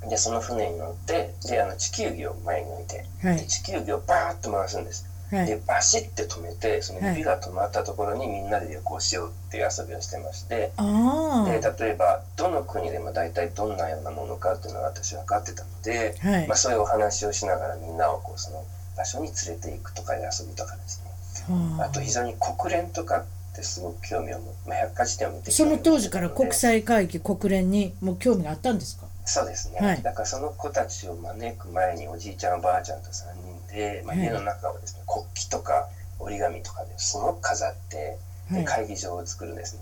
[0.10, 18.66] でその船に乗ってであの地球儀を前に置いて、はい、地球儀をバーッと回すんですはい、でバシッて止めてその指が止まったところにみんなで旅行しようっていう遊びをしてまして、はい、で例えばどの国でも大体どんなようなものかっていうのが私分かってたので、はい、まあ、そういうお話をしながらみんなをこうその
[18.98, 21.02] 場所に連れていくとかいう遊びとかです
[21.48, 21.90] ね、あ。
[21.90, 29.08] と非常に国連とかってすごく興味を持って、まあ、百科事典を見てその当時から国際会議国連にも興味があったんですか？
[29.26, 35.88] そうですね、はい、だからその子たちを招く前におじいちゃんおばあちゃんと3人で、まあ、家の中をですね、国旗とか
[36.20, 38.18] 折り紙とかですごく飾って
[38.52, 39.82] で会議場を作るんですね、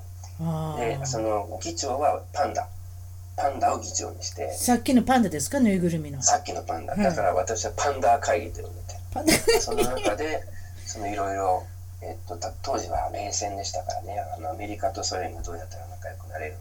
[1.00, 2.68] でその議長はパンダ。
[3.36, 5.60] パンダを議長にしてさっきのパンダですか？
[5.60, 6.22] ぬいぐるみの。
[6.22, 8.82] さっきのパンダ、だから私はパンダ会議と呼んで
[9.34, 9.60] て。
[9.60, 10.44] その中で
[10.86, 11.64] そのいろいろ
[12.02, 14.16] えっと、当時は冷戦でしたからね。
[14.38, 16.60] あのアメリカとソ連がどうやったら仲良くなれるの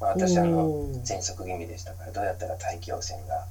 [0.00, 0.68] まあ、私はあの
[1.02, 3.44] 喘息気味でしたからどうやったら大気汚染が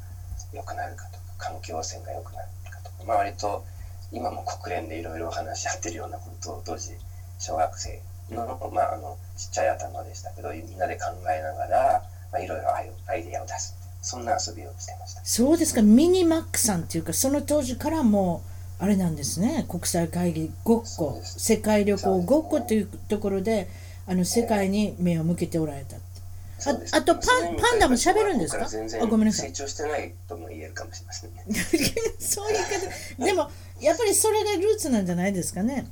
[0.54, 2.48] 良くなるかとか環境汚染が良くなる。
[2.48, 2.67] かとか、
[3.08, 3.64] まあ、割と
[4.12, 6.92] 今も国連でいろいろ話し合ってるようなことを当時
[7.40, 13.76] 小学生の,、まあ、あのちっちゃい頭でしたけどみんなで考えながら、まあ、いろいろアイデアを出す。
[14.02, 15.22] そんな遊びをしてました。
[15.24, 15.82] そうですか。
[15.82, 18.42] ミニマックさんっていうかその当時からも
[18.80, 19.66] あれなんですね。
[19.68, 23.70] 国際会議ごっこ世界旅行ごっこというところで
[24.06, 25.98] あの世界に目を向けておられた
[26.66, 28.66] ああとパンパンダも喋るんですか？
[29.02, 29.48] あごめんなさい。
[29.50, 31.44] 成長してないとも言えるかもしれませんね。
[32.20, 32.58] そういう
[33.18, 33.26] 方。
[33.26, 35.86] でもやっぱりそれがルーツなんじゃないですかね？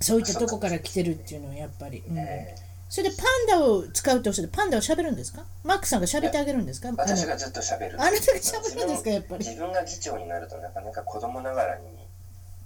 [0.00, 2.18] そういったとこから来てるっていうのはやっぱり、うん。
[2.18, 5.44] えー、それでパンダを使うとしてパンダを喋るんですか？
[5.64, 6.92] マックさんが喋ってあげるんですか？
[6.96, 9.10] 私がずっと喋るあなたが喋るんですか？
[9.10, 9.44] やっぱり。
[9.44, 11.86] 自分が議長になるとなかなか子供ながらに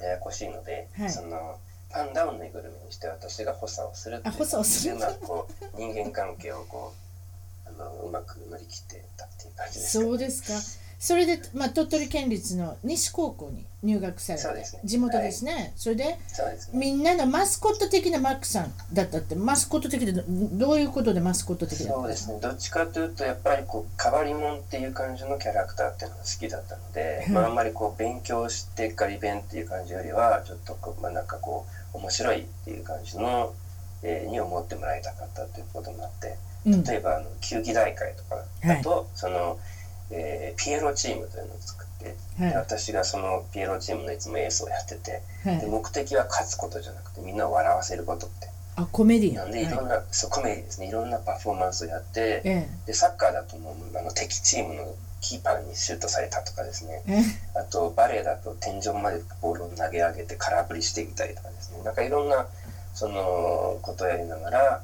[0.00, 1.58] ややこしいので、はい、その
[1.90, 4.96] パンダをぬいぐるみにして私が補佐をするっていう補佐をする。
[5.26, 7.07] こう人間関係をこう
[7.78, 10.88] のうまく乗り切ってたっていう感じですそうですか。
[11.00, 14.64] それで、まあ、鳥取県立の西高校に入学されて、ね。
[14.84, 16.78] 地元ですね、それでそうですね。
[16.80, 21.94] みんなのマスコット的なマックさんだったってマスコット的でどどういうことでマスコット的だった？
[21.94, 22.40] そうですね。
[22.40, 31.64] どっちかというとやっぱりこう変わり者っていう感じのキャラクターっていうのが好きだったので、う んまあ、あんまりこう勉強してガリ勉っていう感じよりはちょっとこう、まあ、なんかこ
[31.94, 33.54] う面白いっていう感じの、
[34.02, 36.34] えーに思ってもらいたかったということもあってうん
[36.84, 39.58] 例えばあの球技大会とかだと、その、
[40.10, 42.50] えーピエロチームというのを作って、はい。
[42.50, 45.60] で私がそのピエロチームのいつもエースをやっててはい。
[45.60, 48.48] で目的は勝つことじゃなくてみんなを笑わせることって。
[48.76, 49.64] あコメディなんでい。
[49.68, 50.88] ろんはいな、そうコメディですね。
[50.88, 57.02] いろんなパフォーマンスをやってえでサッカーだともうあの敵チームのキーパーにシュートされたとかですね。
[57.08, 57.22] ええ。
[57.58, 61.82] あとバレーだと天井までボールを投げ上げて空振りしてみたりとかですね。
[61.84, 62.46] なんかいろんな
[62.94, 64.82] そのことをやりながら、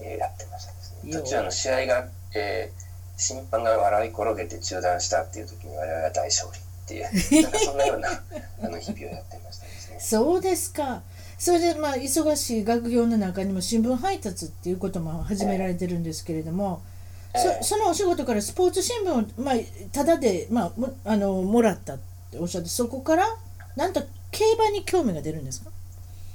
[0.00, 0.78] えーやってましたね
[1.10, 2.84] よ途中あの試合が、えー
[3.16, 7.04] 審判が笑い転げて中断したっていう時に我々は大勝利っていう
[7.44, 8.08] なんかそんなような
[8.60, 9.96] あの日々をやってましたですね。
[10.00, 11.04] そうですか。
[11.38, 16.82] それでまあ忙しい学業の中にも新聞配達っていうことも始められてるんですけれども、
[17.34, 17.58] ええ。
[17.62, 19.54] そそのお仕事からスポーツ新聞を、まあ、
[19.92, 21.98] ただで、まあ、もあのもらったっ
[22.32, 23.28] ておっしゃってそこから
[23.76, 25.70] なんと競馬に興味が出るんですか？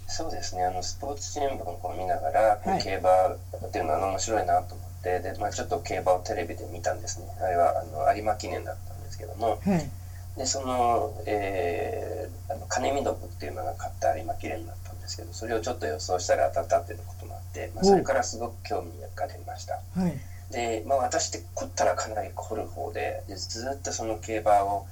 [0.10, 0.66] そうですね。
[0.66, 2.84] あのスポーツ新聞を見ながら、はい。
[2.84, 7.28] 競馬っていうのは面白いなと思ってで、まあ、ちょっと競馬をテレビで見たんですね。
[7.40, 9.60] あれはあの有馬記念だったんですけども。
[9.64, 9.90] はい。
[10.38, 19.80] でその,、えーあの金見信っていうのが勝った有馬記念だったんですけどそれをちょっと予想したら当たったっていうこともあって、まあ、それからすごく興味が出ました。
[19.96, 20.18] はい。
[20.52, 24.86] で、まあ、私って凝ったらかなり凝る方ででずっとその競馬を、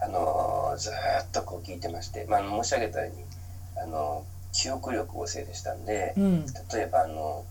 [0.00, 3.24] あのーずーっとこう聞いてまして、まあ、申し上げたように、
[3.76, 6.46] あのー記憶力旺盛でしたんで、うん。
[6.72, 7.44] 例えばあの、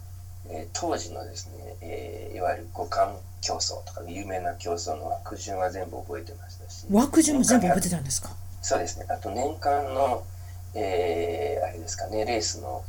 [0.50, 8.30] えー当時のですね、えーいわゆる五冠競争とか有名な競争の枠順は全部覚えてましたし枠順も全部覚えてたんですか？
[8.62, 9.06] そうですね。
[9.10, 10.24] あと年間の、
[10.76, 12.84] えーあれですかねレースの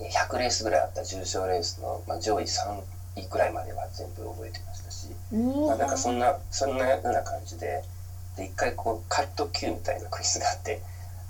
[0.00, 2.80] えー100レースぐらいあった重賞レースの、まあ、上位3
[3.16, 7.82] 位ぐらいまでは全部覚えてましたし、まあ、なんかそんなそんなような感じで
[8.36, 10.80] で一回こうカット Q みたいなクイズがあって、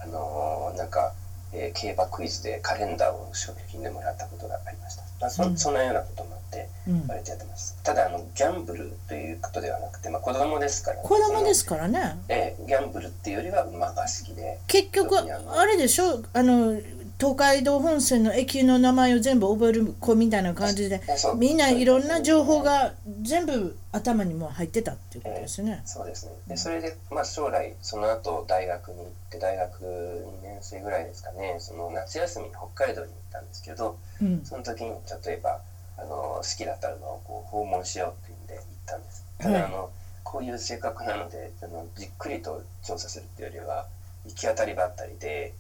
[0.01, 1.13] あのーなんか、
[1.53, 5.57] えー競馬クイズでカレンダーを商品でもらったことがありました、まあそうん。
[5.57, 7.05] そんなようなこともあってうん。
[7.09, 7.77] 割とやってます。
[7.83, 12.19] ただあのギャンブルということではなくて、まあ、子供ですから、子供ですからね。
[12.29, 16.23] ええギャンブルっていうよりは馬が好きで結局あれでしょ？
[16.33, 16.81] あの
[17.23, 21.01] 東海道本線の駅の名前を全部覚える子みたいな感じで
[21.37, 25.83] みんないろんな情報が全部頭にも入ってたっていうことですよね。
[25.85, 26.33] そうですね。
[26.49, 31.59] でそれで、まあ、将来その後大学に行って大学2年生ぐらいですかね。
[31.61, 34.91] その夏休みに北海道に行ったんですけどうん、その時に
[35.25, 35.61] 例えば
[35.99, 39.25] あの好きだった馬をこう訪問しようっていうんで行ったんです。
[39.39, 39.61] たはい。
[39.61, 39.91] だあの、
[40.25, 43.87] こういう性格なのであのじっくりと調査するっていうよりは
[44.27, 45.53] 行き当たりばったりで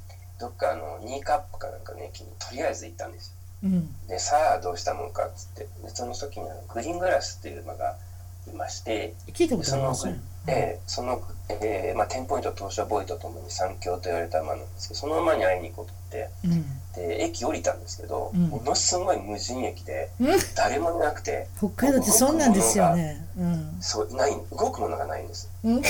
[0.42, 3.34] どっかあのニーカップかなんかの駅にとりあえず行ったんですよ。
[3.62, 5.68] うん、でさあどうしたもんかっつって。
[5.84, 7.96] でその時にあのグリーングラスっていう馬が
[8.48, 9.14] いまして。
[9.28, 10.20] 聞いたことありますね。
[10.46, 16.64] えーその、えーまあ、テンポイント東証ボーイとともに三強と言われた馬なんですけどその馬に会いに行こうと思ってうん。
[16.94, 18.48] で駅降りたんですけど、うん。
[18.48, 23.24] ものすごい無人駅でうん、誰もいなくて北海道ってそんなんですよね。
[23.38, 25.48] うん、そうない動くものがないんです。
[25.64, 25.88] うん、 動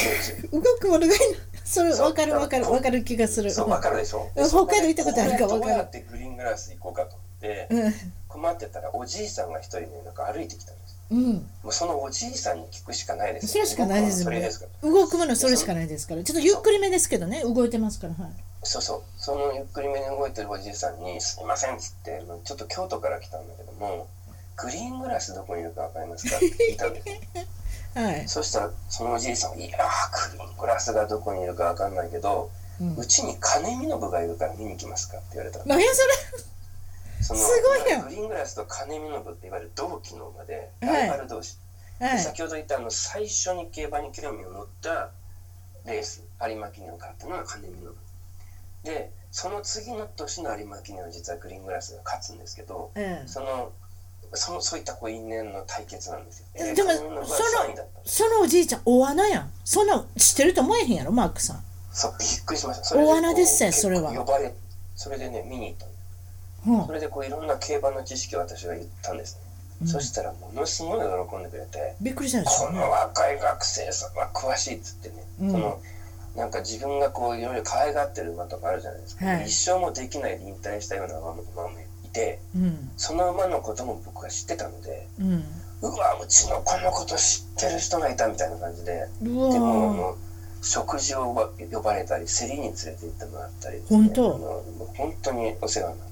[0.81, 1.19] くものがいない。
[1.65, 3.51] それ分かる分かる分かる気がする。
[3.51, 4.31] そう分かるでしょ？
[4.37, 4.49] うん。
[4.49, 5.61] 北海道行ったことあるか分かる。
[5.61, 7.95] どうやってグリーングラス行こうかと思ってうん、
[8.29, 14.91] 困ってたらおじいさんが一人ねなんか歩いてきたんですうん、もうそのおじいさんに聞くしかないですそれしかないですよね動くのはそれですから。
[14.91, 16.25] 動くものそれしかないですから。
[16.25, 18.15] ちょっとゆっくりめですけどね、動いてますから。
[18.15, 18.33] はい。
[18.65, 24.07] そうそうそのゆっくりめに動いてるおじいさんに「すいません」っつって「ちょっと京都から来たんだけども
[24.57, 27.03] グリーングラスどこにいるか分かりますか?」って聞いたんで
[27.95, 28.29] すはい。
[28.29, 32.51] そしたらそのおじいさんが「いやーグリーングラスがどこにいるか分かんないけど
[32.97, 36.03] うちに金見信がいるから見に来ますか?」って言われたの何やそ
[37.23, 40.93] そのすごいやんグリーングラスと金見信っていわゆる同期の馬ではい。
[40.93, 41.57] ライバル同士、
[42.01, 42.07] れ。
[42.09, 42.19] はい。
[42.19, 45.11] 先ほど言ったあの最初に競馬に興味を持った
[45.87, 47.89] レース有馬記念を勝ったのが金見信。
[48.85, 53.29] でその次の年の有馬記念は実はグリーングラスが勝つんですけどええ。
[53.29, 53.73] その
[54.35, 56.47] そのそういったこう因縁の対決なんですよ。
[56.55, 58.01] えでもその3位だった。
[58.05, 59.51] そのおじいちゃん大穴やん。
[59.65, 61.63] そんなん知ってると思えへんやろマークさん。
[61.93, 62.85] そうびっくりしました。
[62.85, 64.13] それ大穴ですよそれは。
[64.13, 64.55] 呼ばれ
[64.97, 65.87] それでね見に行った
[66.87, 69.37] それでこういろんな競馬の知識を私が言ったんです。
[69.37, 69.43] ね、
[69.83, 69.89] うん。
[69.89, 75.51] そしたらものすごい喜んでくれて、びっくりしたでしょこうねの若い学生さんは詳しいっつってね、うん。
[75.53, 75.81] その
[76.37, 79.47] なんか自分がこういろいろ可愛がってる馬とかあるじゃないですか、はい。
[79.47, 81.43] 一生もできないで引退したような馬も
[82.05, 82.91] いてうん。
[82.97, 85.45] その馬のことも僕は知ってたのでうん。
[85.83, 90.17] うわうちの子のこと知ってる人がいたみたいな感じででもあの
[90.63, 94.33] 食事を呼ばれたり競りに連れて行ってもらったり、ね、本当？
[94.97, 96.12] 本当にお世話になった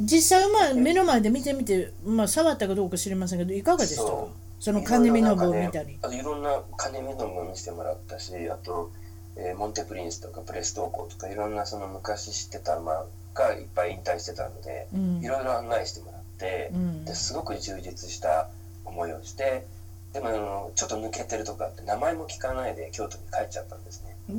[0.00, 4.02] 実際まあ目の前で見てみて、まあ、触ったかどうか知りませんけどいかがでした？
[4.04, 8.90] かその金見の部を見たりいろんな金見の部を見せてもらったしあと、
[9.36, 18.48] えー、モンテプリンスとかプレストーコとかいろんなその昔知ってた馬がいっぱい引退してたので、うん、いろいろ案内してもらって、うん、ですごく充実した
[18.84, 19.66] 思いをして
[20.12, 24.16] でもあのちょっと抜けてるとこあって名前も聞かないで京都に帰っちゃったんですね。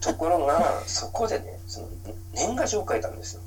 [0.00, 1.88] ところがそこでねその
[2.34, 3.40] 年賀状を書いたんですよ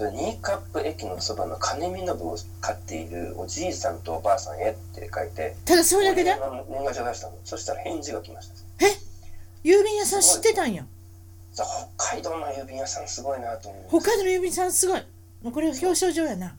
[0.00, 6.14] それニーカップ駅のそばの金見信を飼っているおじいさんとおばあさんへって書いてただそれだ？
[6.14, 6.34] けで
[6.70, 7.34] 年賀状出したの。
[7.44, 8.86] そしたら返事が来ました。
[8.86, 8.88] え？
[9.62, 10.86] 郵便屋さん知ってたんや？
[11.52, 11.66] 北
[12.14, 15.02] 海道の郵便屋さんすごいなと思う北海道の郵便屋さんすごい。
[15.42, 16.56] もうこれ表彰状やな。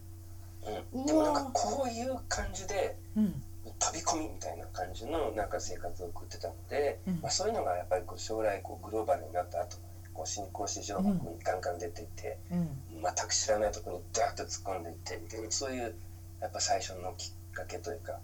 [0.94, 3.42] うん、でもなんかこういう感じで、うん、
[3.80, 9.78] 飛び込みみたいな感じのなんか生活を送ってたので、うん、まあ、そういうのがやっぱりこう将来こうグローバルになった後
[10.14, 12.70] こう新興市場国にガンガン出ていって、うん、
[13.04, 15.96] 全く知らないところにダーッと突っ込んでいってみたいなそういう
[16.42, 18.20] やっぱ最初のきっかけというか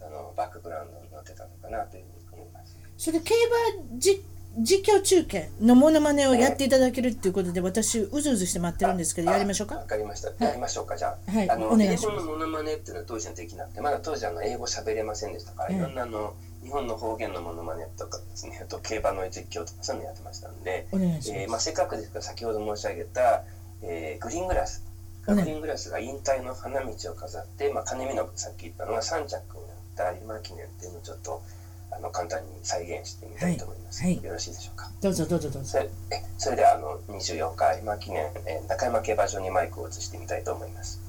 [0.00, 2.76] あのバックグラウンドになってたのかなというふうに思います。
[2.96, 3.34] それ競
[3.78, 4.22] 馬実
[4.58, 9.76] 実況中継のものまねをやっていただけるっていうことで、私、うずうずして待ってるんですけど、やりましょうか？
[9.76, 10.44] わかりました。
[10.44, 11.30] やりましょうか、じゃあ。
[11.30, 23.44] はい、あの英語のものまねっていうのは当時はできなくて、まだ当時あの英語喋れませんでしたから、いろんなあの日本の方言のものまねとかですね、あと競馬の実況とかそういうのやってましたんで、えー、まあ、せっかくですから先ほど申し上げた、
[23.82, 24.84] えー、グリーングラス。
[25.26, 31.42] グリーングラスが引退の花道を飾って、まあ、金見のさっき言ったのが3着をやった有馬記念っていうのをちょっと、
[31.92, 34.02] あの簡単に再現してみたいと思います。
[34.02, 34.90] はい、よろしいでしょうか？
[35.00, 35.78] どうぞどうぞどうぞ。
[35.80, 35.90] え
[36.38, 41.00] それではあの24回今記念、え中山競馬場にマイクを移してみたいと思います。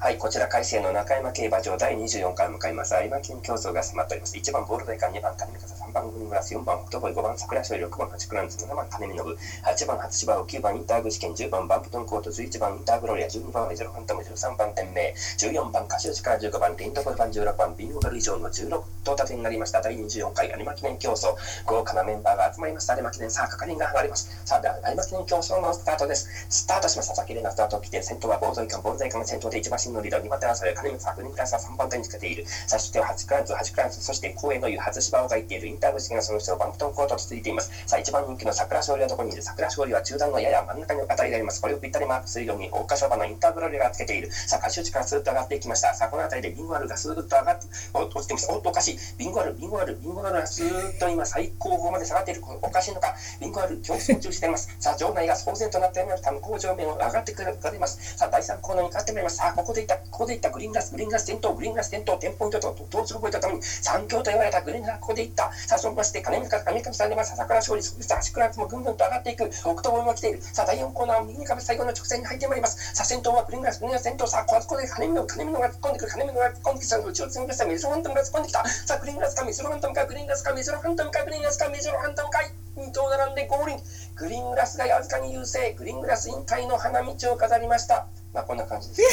[0.00, 2.94] はい、こちら改正の中山競馬場第24回を迎えます。
[2.94, 4.34] 有馬記念競争が迫っております。
[4.34, 19.82] 1番ボールドイカ2番谷見方3番グリーングラス4番オクトボイ5番桜賞6番8クランズ7番金見信8番初芝を9番インターグ試験10番バンプトンコート11番インターグロリア12番メジロファントム13番天明14番カシオチから15番リンドコル番16番ビンゴガル以上の16到達になりました。
[19.82, 21.36] 第24回有馬記念競争
[21.66, 24.30] 豪華なメンバーが集まりました有馬記念さあ係員が上がります。
[24.46, 26.26] さあでは有馬記念競争のスタートです。
[26.48, 37.70] スタートしました佐々木玲奈スタートを切って先頭はボードイカボールドイカンが先頭で1番新のリード2番手争い金光さんグリーンクラスは3番手につけているそして8クランズ8クランズそして公園の湯初芝をがいているインターグ試験がその後ろバンプトンコートと続いています。
[37.86, 41.60] さあ、一番人気の桜勝利はどこにいる桜勝利は中段のやや真ん中に当たりがあります。
[41.60, 44.30] これをぴったりマークするように、大花賞馬のインターグロリがつけている。
[44.32, 45.94] さあ、カシュチからスーッと上がっていきました。
[45.94, 48.50] さあ、この辺りでビンゴアルがスーッと上がって、落ちています。
[48.50, 48.98] おっと、おかしい。
[49.18, 52.42] ビンゴアル、ビンゴアル、ビンゴアルがスーッと今最高峰まで下がっている。
[52.62, 53.14] おかしいのか。
[53.40, 54.74] ビンゴアル、競争中しています。
[54.78, 56.22] さあ、場内が騒然となっております。
[56.22, 58.16] 向こう上面を上がってくれます。
[58.16, 59.36] さあ、第3コーナーに変わってまいります。
[59.36, 65.50] さあ、ここででいった、ここでいったグリーンガス、グリーンガス点灯、グリーンガス点灯、点ポイントと、同時ポイントとともに、3強と言われたグリーンガス、ここでいった。
[65.52, 67.34] さあ、そのまして、金水か金上さんでます。
[67.36, 69.48] 桜勝利、そして足倉もぐんぐんと上がっていく。
[69.48, 70.42] 北東も来ている。
[70.42, 72.94] さあ、第4コーナー右に壁最後の直線に入ってまいります。
[72.94, 74.26] さあ、先頭はグリーンガス、グリーンガス先頭。
[74.26, 76.10] さあ、ここで金見の、金見のが突っ込んでくる。
[76.12, 76.98] 金見のが突っ込んできた。
[76.98, 77.64] 後ろ詰めました。
[77.64, 78.68] メジロハントムが突っ込んできた。
[78.68, 82.40] さあ、グリーンガスか、メジロハントムか、グリーンガスか、メジロハントムか、グリーンガスか、メジロハントムか。
[82.76, 83.80] 2頭並んでゴールイン。
[84.14, 85.74] グリーングラスがわずかに優勢。
[85.78, 88.06] グリーングラス引退の花道を飾りました。
[88.32, 89.06] まあ、こんな感じです、ね。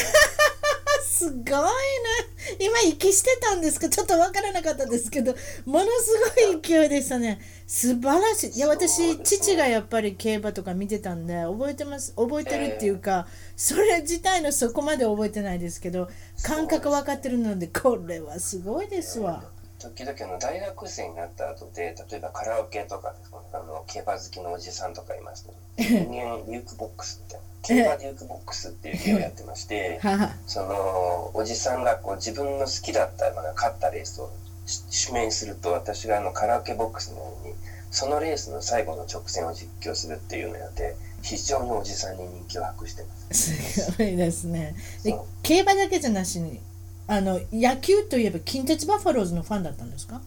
[1.18, 1.66] すごいな。
[2.60, 5.34] 今息してたんですかちょっとわからなかったですけど、
[5.66, 7.40] ものすごい勢いでしたね。
[7.66, 8.50] 素晴らしい。
[8.50, 12.14] いや、私、父がやっぱり競馬とか見てたんで、覚えてます？
[12.14, 13.26] 覚えてるっていうか、
[13.56, 16.08] それ自体のそこまで覚えてないですけど、
[16.44, 19.42] 感覚分かってるので、これはすごいですわ。
[19.78, 23.14] 時々あの大学生になった後で例えばカラオケとか
[23.52, 25.56] あの競馬好きのおじさんとかいますけど
[26.10, 30.00] 人間ジュークボックスみたいな競馬ジュークボックスっていうゲームをやってまして
[30.46, 34.30] そのおじさんがこう自分の好きだった、まあ、勝ったレースを
[34.90, 37.54] 指名すると私があのカラオケボックスのように
[37.90, 43.82] そのレースの最後の直線を実況するっていうのをやって非常におじさんに人気を博してます。
[43.82, 44.74] すごいですね。
[45.02, 46.60] で競馬だけじゃなしに
[47.08, 50.20] あの野球といえば近鉄バファローズのファンだったんですか？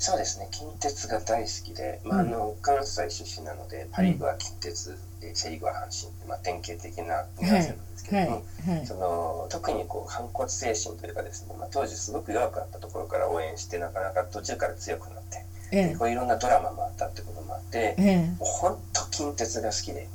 [0.00, 20.08] そうですね近鉄が大好きで、まあ、あの関西出身なので、パ・リーグは近鉄、うん、セ・リーグは阪神、まあ、典型的な組み合わせなんですけども、はいはい、その特にこう反骨精神というかですね、まあ、当時すごく弱くなったところから応援してなかなか途中から強くなって、ええ、こういろんなドラマもあったってこともあって、ええ、もう本当近鉄が好きで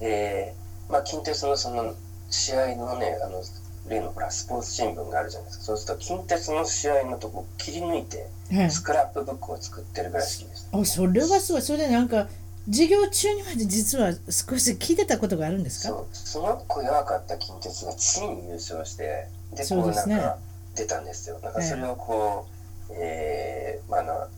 [0.00, 0.54] で、
[0.88, 1.94] まあ、近鉄のその
[2.30, 3.42] 試合のねあの
[3.88, 5.64] 例のほらスポーツ新聞があるじゃないですか。
[5.64, 8.26] そうすると近鉄の試合のとこ切り抜いて
[8.70, 12.28] スクラップブックを作ってるぐらい好きです、あそれはすごいそれでなんか
[12.66, 15.88] 授業中にまで実は少し聞いてたことがあるんですか？
[15.88, 16.06] そう。
[16.12, 20.38] その子弱かった近鉄がついに優勝してでこうなんか
[20.74, 21.40] 出たんですよ。
[21.42, 22.46] なんかそれをこ
[22.90, 24.28] う、えー、まあな、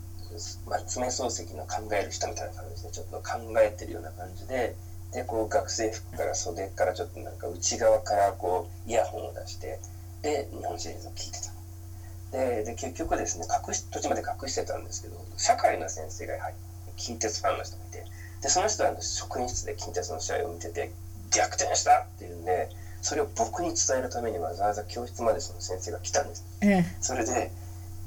[0.68, 4.74] まあ、爪漱石の考える人みたいな感じで、ちょっと考えてるような感じで、
[5.12, 9.78] で、こう学生服から袖からちょっとなんか内側からこうイヤホンを出して、
[10.22, 11.50] で、日本シリーズを聞いてた。
[12.36, 16.61] で、で結局ですね、隠し、途中まで隠してたんですけど、社会の先生が入って、
[16.96, 18.04] 近鉄ファンの人がいて、
[18.42, 20.90] で、その人は職員室で近鉄の試合を見てて、
[21.30, 22.68] 逆転したっていうんで、
[23.02, 26.44] それを僕に伝えるためにわざわざ教室までその先生が来たんです。
[27.00, 27.50] それで、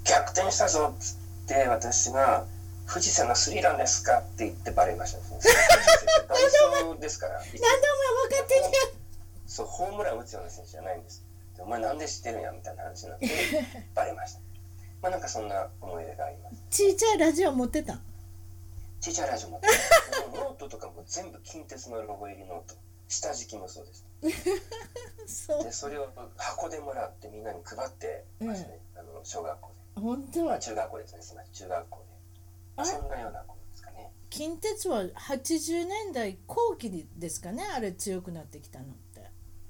[0.05, 2.45] 逆転したぞっつって私が、
[2.87, 5.23] 富士山のスリーランですかって言ってバレましたね。
[6.27, 7.39] ダイソーですから。
[7.39, 7.63] 何でも
[8.29, 8.63] 分かってん
[9.47, 11.23] そう、ホームラン打つような選手じゃないんです。
[11.59, 13.27] お前なんで知ってるんやみたいな話になって、
[13.95, 14.39] バレました。
[15.01, 16.55] まあなんかそんな思い出があります。
[16.69, 17.99] ちいちゃいラジオ持ってた？
[18.99, 19.73] ちいちゃいラジオ持ってた。
[20.37, 22.75] ノートとかも全部近鉄のロゴ入りノート。
[23.07, 24.05] 下敷きもそうです。
[25.47, 30.01] そうでそれを箱でもらってみんなに配ってますね、うん、あの小学校で。
[30.01, 32.12] 本当は中学校ですね、すみません、中学校で。
[32.77, 34.11] そんなようなことですかね。
[34.29, 38.85] 近鉄は80年代後期ですかね、あれ強くなってきたの。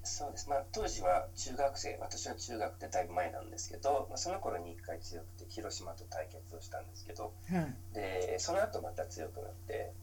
[0.05, 9.93] そうです、まあ、当時は中学生私は中学ってだいぶ前なんですけど、まあ、その頃に1回強くて広島と対決をしたんですけど、うん、でその後また強くなって、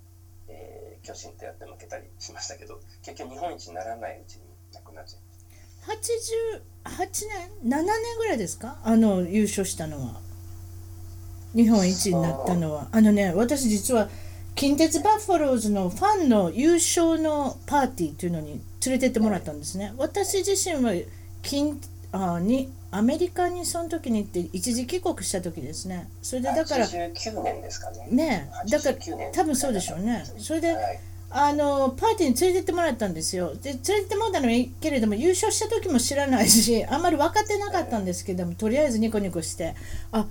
[0.49, 4.43] えー、巨人とやって負けたりしましたけど結局日本一にならないうちに
[4.73, 5.93] なくなっちゃいました。
[5.93, 7.29] 88
[7.63, 7.87] 年？7年
[8.17, 8.81] ぐらいですか？
[8.83, 10.23] あの優勝したのは
[11.55, 14.09] 日本一になったのはあのね私実は
[14.55, 19.95] 近鉄バッファローズのファンの優勝のパーティーというのに連れてってもらったんですね。
[19.97, 20.93] 私自身は
[21.43, 21.81] 近
[22.13, 26.09] あにアメリカにその時に行って一時帰国した時ですね。
[26.23, 28.07] それでだから89年ですかね。
[28.11, 28.97] ねだから
[29.33, 30.25] 多分そうでしょうね。
[30.39, 31.01] それで、はい、
[31.33, 33.55] あのパーティーに連れてってもらったんですよ。
[33.55, 39.77] で連れてってもらったのはいいけれども優勝した時も知らないし あんまり分かってなかったんですけどもとりあえずニコニコして
[40.11, 40.27] あ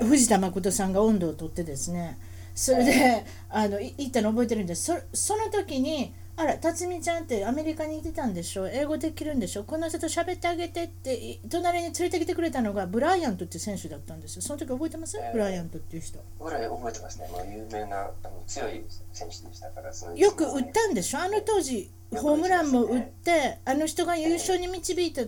[0.00, 2.18] 藤田誠さんが温度をとってですね。
[2.54, 8.66] それであの行ったの覚えてるんですそその時に「あら辰巳ちゃんってアメリカに行ってたんでしょ？
[8.66, 9.64] 英語できるんでしょ？
[9.64, 14.42] この人と喋ってあげて」って隣に連れてきてくれたのがブライアントっていう選手だったんですよ。
[14.42, 16.18] その時覚えてます、えー、ブライアントっていう人。
[16.40, 16.56] 覚
[16.88, 21.18] えてますね、まあ、有名なあの強い選手でしたからよく打ったんでしょ？
[21.18, 25.22] あの当時ホームランも打って、あの人が優勝に導いた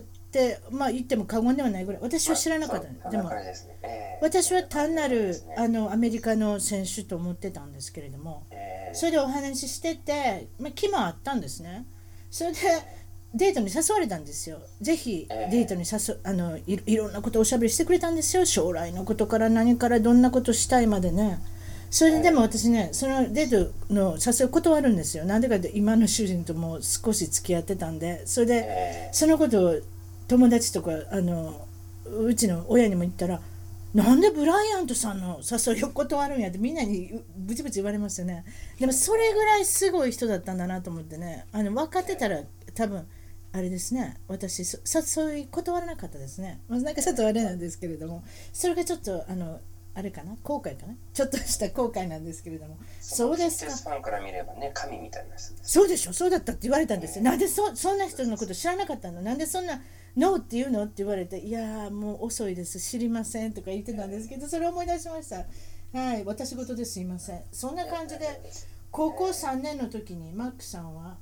[0.71, 2.01] まあ言っても過言ではないぐらい。
[2.01, 3.31] 私は知らなかったんでも、
[4.21, 8.43] 私は単なる、あのアメリカの選手と思ってたんですけれども、
[8.93, 11.85] それでお話ししてて、まあ、気もあったんですね。
[12.29, 12.57] それで
[13.33, 14.59] デートに誘われたんですよ。
[14.81, 18.45] ぜひデートに誘あのいいろんなことをおしゃべりしてくれたんですよ。
[18.45, 21.39] 将来のことから何からどんなことしたいまでね。
[21.89, 25.25] それででも私ねそのデートの誘い断るんですよ。
[25.25, 28.25] なんでかって今の主人とも少し付き合ってたんで。
[28.25, 29.75] それでそのことを
[30.27, 31.67] 友達とかあの
[32.05, 33.41] うちの親にも言ったら
[33.93, 38.43] 「なんでブライアントさんの誘いを断るんや」ってみんなにブチブチ言われますよね。
[38.79, 41.45] でもそれぐらいすごい人だったんだなと思ってね。
[41.51, 42.41] あの分かってたら
[42.73, 43.07] 多分
[43.53, 44.17] あれですね。
[44.27, 48.23] 私誘い断らなかったですね、まあ、なんかちょっとあれなんですけれども。
[48.51, 49.59] それがちょっとあの
[49.93, 50.35] あれかな？
[50.43, 50.93] 後悔かな？
[51.13, 52.77] ちょっとした後悔なんですけれども。
[52.99, 53.91] そうですか。
[53.91, 56.11] ファンから見ればね神みたいな人そうでしょ。
[56.11, 59.21] そうだったって言われたんですよ、なんでそそんな人のこと知らなかったの？
[59.21, 59.81] なんでそんな
[60.17, 60.83] ノーって言うの？
[60.83, 65.45] って言われて、いやもう遅いです、知りませんとか言ってたんですけど、それを思い出しました。
[65.97, 67.43] はい、私事ですいません。
[67.51, 68.41] そんな感じで、
[68.91, 71.17] 高校3年の時にマックさんは、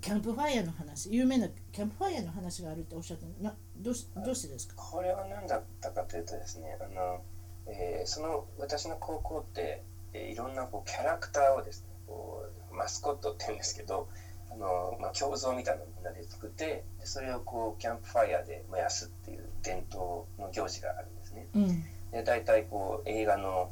[0.00, 4.74] キャンプファイヤーの話、有名なキャンプファイヤーの話があるっておっしゃってなどうしどうしてですか？
[4.76, 7.20] これは何だったかというとですね、あの
[7.66, 14.27] えー、その私の高校って、えー、いろんなこうキャラクターをですね、こうマスコットって言うんですけど、あ
[14.58, 21.46] の、まあ、胸像みたいなのをみんなで作ってでそれをこうキャンプファイヤーで燃やすっていう伝統の行事があるんですね。
[21.54, 21.82] うん、
[22.12, 23.70] で大体こう映画の、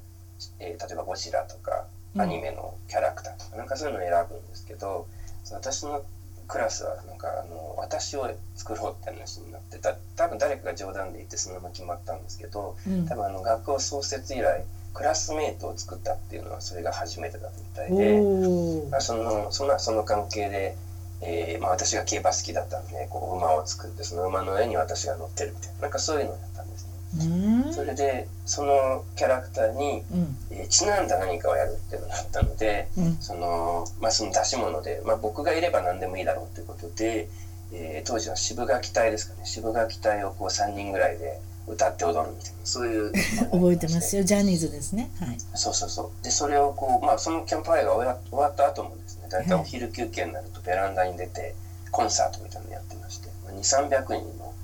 [0.59, 5.07] えー、例えばゴジラとかアニメのキャラクターとか、うん、なんかそういうのを選ぶんですけど
[5.53, 6.05] 私の
[6.49, 14.65] クラスはなんかあの私を作ろうって話になってた多分誰かが冗談で言ってそのまま決まったんですけど、うん、多分あの学校創設以来
[14.97, 20.75] クラスメートを作ったっていうのはそれが初めてだったみたいで、まあ、そのそのその関係で、
[21.21, 27.73] えーまあ、私が競馬好きだったんでこう馬を作ってその馬の上に私が乗ってるみたいななんかそういうのをやったんですね。
[27.73, 37.29] それでそのキャラクターに、うん、えー、ちなんだ何かをやるっていうのがあったので、うん、そのまあ、その出し物で、まあ、僕がいれば何でもいいだろうということで、
[37.73, 41.39] えー、当時は渋垣隊ですかね渋垣隊をこう3人ぐらいで。
[41.67, 43.13] 歌って踊るみたいなそういう。
[43.51, 44.23] 覚えてますよ。
[44.23, 45.11] ジャニーズですね。
[45.21, 45.39] はい。
[45.55, 46.25] そうそうそう。
[46.25, 51.55] でそれをこうまあそのキャンプファイアが終わった後もですね大体お昼休憩になるとベランダに出て
[51.91, 54.55] コンサートみたいなのやってまして、まあ、2300人の、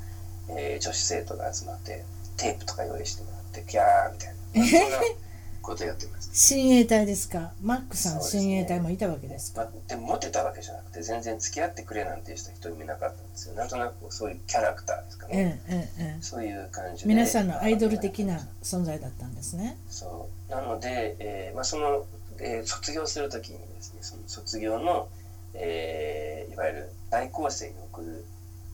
[0.51, 2.05] えー、女子生徒が集まって
[2.37, 5.07] テープとか用意してもらってピャーみたいな
[5.63, 7.53] ことやってました親衛隊ですか？
[7.63, 13.55] マックさん、ね、親衛隊もいたわけですか、まあ、でもモテたわけじゃなくて全然付き合ってくれなんていう人一人もいなかったんですよ。
[13.55, 17.09] なんとなくそういうキャラクターですかね、うんうんうん、そういう感じで。
[17.09, 19.79] 皆さんのアイドル的な存在だったんですね。
[19.89, 20.51] そう。
[20.51, 22.07] なので、えーまあ、その、
[22.41, 25.09] えー、卒業するときにですねその卒業の、
[25.55, 28.25] えー、いわゆる大校生に送る、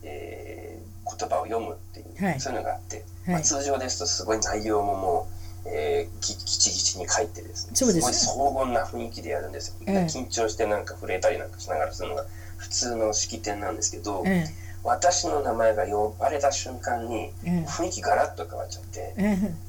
[0.03, 7.71] えー、言葉を読むっていう、はい、そういうのがあって、はい、まあ、通常ですとすごい内容ももうえー、ぎちぎちに書いてですね。
[7.75, 12.25] そうです、ごい壮な雰囲気でやるんですよ、えー、緊張してなんか震えたりなんかしながらするのが
[12.57, 14.47] 普通の式典なんですけど、えー、
[14.83, 19.21] 私の名前が呼ばれた瞬間に雰囲気ガラッと変わっちゃって、え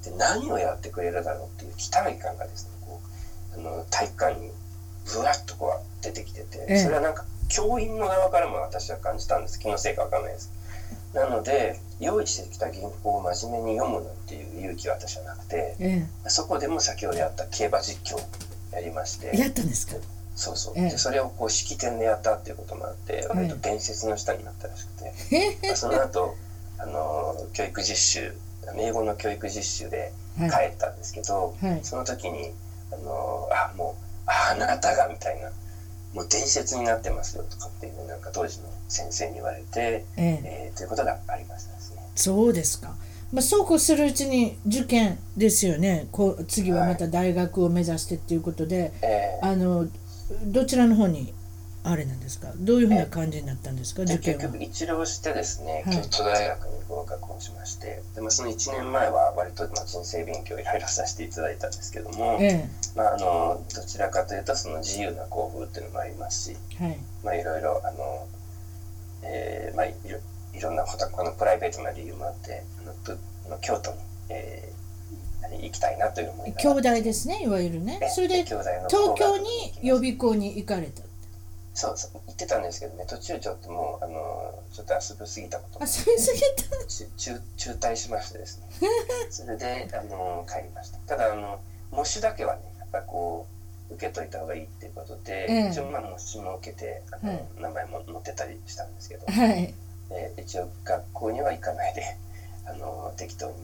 [0.03, 3.01] ー、で何をやってくれるだろうっていう期待感がですねこ
[3.57, 4.51] うあの体育館に
[5.13, 9.59] ぶわっとこう出てきててそれはなんか教員の側からも私は感じたんです。
[9.59, 10.53] 気のせいか分かんないです
[11.13, 18.19] なので用意してきた原稿を真面目に読むなんていう勇気は私はなくて、ええ、そこでも先ほどやった競馬実況
[18.73, 19.37] やりまして。
[19.37, 19.97] やったんですか？
[20.37, 24.93] そうそう、ええ、でそれをこう式典でやったっていうこともあって割と伝説の下になったらしく
[25.31, 26.37] て、え、その後
[26.79, 28.35] あの教育実習
[28.79, 31.71] 英語の教育実習で帰ったんですけど、はい。
[31.73, 32.53] はい、その時に
[32.93, 35.51] あのあもうああなたがみたいな
[36.15, 40.41] もう伝説になってますよとかっていうなんか当時の先生に言われて、ええ。
[40.45, 42.03] えー、ということがありましたですね。
[42.15, 42.95] そうですか。
[43.33, 46.09] まあ、そうこうするうちに受験ですよね。
[46.11, 48.93] こう次はまた大学を目指してっていうことで、
[49.43, 49.87] はい、あの
[50.47, 51.33] どちらの方に
[51.83, 52.53] あれなんですか？
[52.57, 54.41] どういうふうな感じになったんですか、受験は。
[54.41, 58.03] 結局一浪してですね、京都大学に合格をしまして。
[58.15, 66.99] でもその1年前は割とまあ人生勉強いろいろさせていただいたんですけども、ええ、まあ、あのどちらかというとその自由な校風っていうのもありますし、はい。
[67.25, 68.27] まあ、いろいろあの、
[69.23, 70.19] えーまあ、いろ
[70.55, 72.63] いろんなこのプライベートな理由もあって
[73.47, 73.99] あの京都に、
[74.31, 78.01] えー、行きたいなという思いが兄弟ですねいわゆるね。
[78.15, 81.03] それで東京に予備校に行かれた。
[81.73, 86.77] そうそう言ってたんですけどね途中ちょっともうあのちょっと遊びすぎたこと遊びすぎた
[87.17, 88.67] 中中退しましてですね。
[89.31, 90.99] それであの帰りました。
[91.07, 91.61] ただあの
[91.91, 93.60] 模試だけはねやっぱりこう
[93.93, 99.75] 受けといた方がいいっていうことで、えー、一応まあ模試も受けてあの、はい、名前も載ってたりしたんですけど、はい、
[100.11, 102.03] えー、一応学校には行かないで
[102.67, 103.55] あの適当に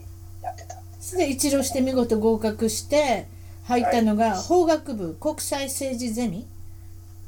[0.43, 0.77] やってた
[1.17, 3.27] で一浪して見事合格して
[3.65, 6.47] 入ったのが、法学部国際政治ゼミ？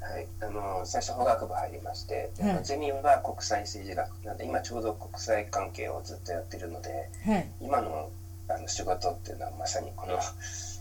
[0.01, 8.09] はい、あの最初法学部入りまして、はい、ゼミは国際政治学なんで今ちょうど国際関係をずっとやってるので、はい、今の
[8.49, 10.19] あの仕事っていうのはまさにこの、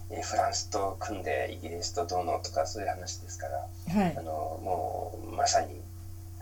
[0.10, 5.82] えフランスと組んでイギリスとどうのとかそういう話ですから、はい、あのもうまさに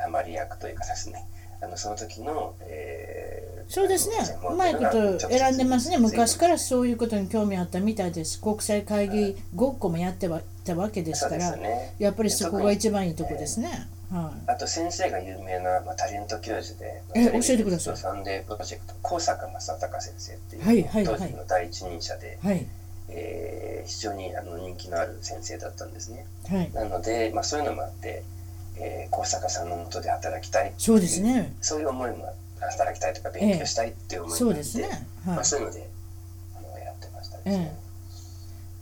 [0.03, 1.26] あまり役というかですね。
[1.61, 4.18] あのその時の、えー、そうですね。
[4.47, 5.97] うまいこと選んでますね。
[5.97, 8.41] 昔からそういうことに興味あったみたいです。
[8.41, 13.88] 国際会議ごっこもやってはたわけですから、ね、やっぱりそこが一番いいとこですね。
[14.11, 17.97] はい、あと先生が有名な、まあ、タレント教授で、え教えてください。
[17.97, 22.68] サンデープロジェクト高坂正隆先生っていう、はいはいはい、当時の第一人者で、はい、
[23.10, 26.26] えー、非常にあの人気のある先生だったんですね。
[26.49, 28.24] はい、なので、まあ、そういうのもあって、
[28.78, 30.74] えー、高坂さんのもとで働きたい。
[30.78, 31.56] そうですね。
[31.62, 34.62] そういう思いも働きたいとか勉強したいっていう思いもあって、え。
[34.62, 35.36] ー、そうですね、はい。
[35.36, 35.89] まあ、そういうので
[36.58, 37.72] あのやってましたですね。
[37.78, 37.86] えー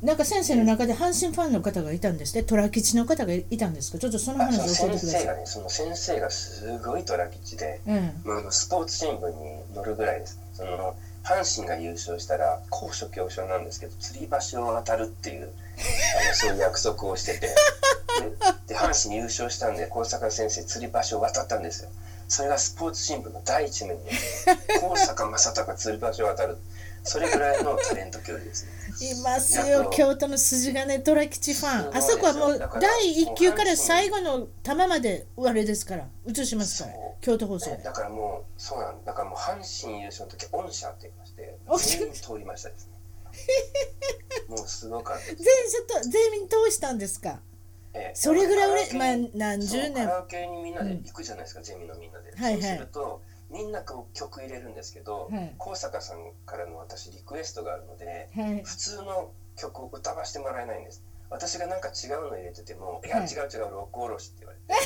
[0.04, 4.00] なんか先生の中で阪神ファンの方がいたんですね虎吉の方がいたんですか？
[4.00, 5.10] ちょっとその話教えてください。
[5.12, 5.46] 先生がね。
[5.46, 10.38] その先生がすごい虎吉で、うん、スポーツ新聞に載るぐらいです。
[10.56, 10.94] その
[11.24, 15.50] 阪神が優勝したら高所恐怖症なんですけど吊り橋を渡るっていう
[16.24, 17.56] あの そういう約束をしてて。
[18.68, 21.90] で阪神優勝したんで高坂先生吊り橋を渡ったんですよ。
[22.28, 24.12] それがスポーツ新聞の第一面で
[24.80, 26.58] 高坂正隆吊り橋を渡る。
[27.04, 28.72] それぐらいのタレント教授ですね。
[29.02, 29.90] いますよ。
[29.92, 31.96] 京都の筋金虎吉ファン。
[31.98, 36.08] あそこはもう第1球から最後の球まであれですから。
[36.28, 36.96] 映しますから。
[37.22, 39.54] 京都放送だからもうそうなんだからもう阪
[39.86, 41.58] 神優勝の時御社って言いまして
[41.98, 42.94] 全員通りましたですね。
[44.50, 47.40] もうすごかった全社と全員通したんですか？
[47.94, 49.94] ええ、それぐらい俺まあ何十年。
[49.94, 53.22] カラオケにみんなで行くじゃないですか、うん、ゼミのみんなで、はいはい、そうすると
[53.54, 53.84] みんな
[54.14, 61.04] 曲入れるんですけど、はい、高坂さんからの私リクエストがあるので、はい、普通の曲を歌わせてもらえないんです。
[61.30, 63.10] 私がなんか違うの入れてても「い。
[63.10, 64.82] や違う違う六甲おろし」って言われて。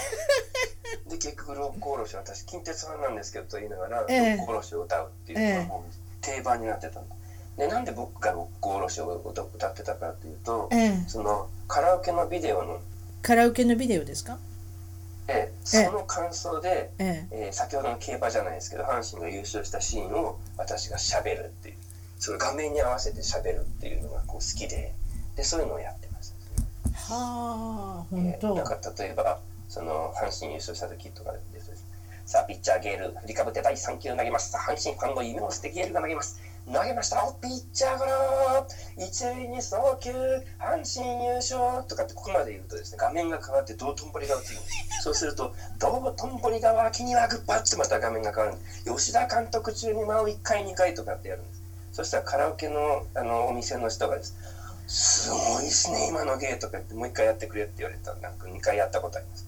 [1.10, 5.92] で結局六甲おろし私近鉄ファンなんですけどと言いながら六甲おろしを歌うっていうのがもう
[6.22, 7.16] 定番になってたんだ。
[7.58, 10.70] でなんで僕が六甲おろしを歌ってたかっていうと、
[11.08, 12.80] そのカラオケのビデオの
[13.24, 14.34] カラオケのビデオですか？
[14.36, 14.40] で
[15.68, 21.76] その感想で、ええー、先ほどの競馬じゃないですけど阪神が優勝したシーンを私がしゃべるっていう
[22.20, 24.94] その画面に合わせてしゃべるっていうのがこう好きで
[25.36, 29.40] でそういうのをやってました、ね、はあ本当、えー、なんか例えば
[29.70, 31.68] その阪神優勝した時とかです
[32.28, 34.54] さあ、ピッチャーゲール、振りかぶって第3球投げます。
[34.58, 36.42] 阪神ファンの夢を捨てゲールが投げます。
[36.74, 37.18] 投げました。
[37.42, 40.12] ピッチャーゴロ一塁に送球
[40.60, 48.58] 阪神優勝とかってここまで言うとですね画面が変わって道頓堀が映るんですそうすると道頓堀が脇にはグッパッてまた画面が変わる。
[48.58, 51.62] んです吉田監督中に間を1回2回とかってやるんです。
[51.94, 54.36] そしたらカラオケのあのお店の人がです
[54.88, 58.12] すごいですね今の芸とか言ってもう1回やってくれって言われた。
[58.12, 59.47] らなんか2回やったことあります。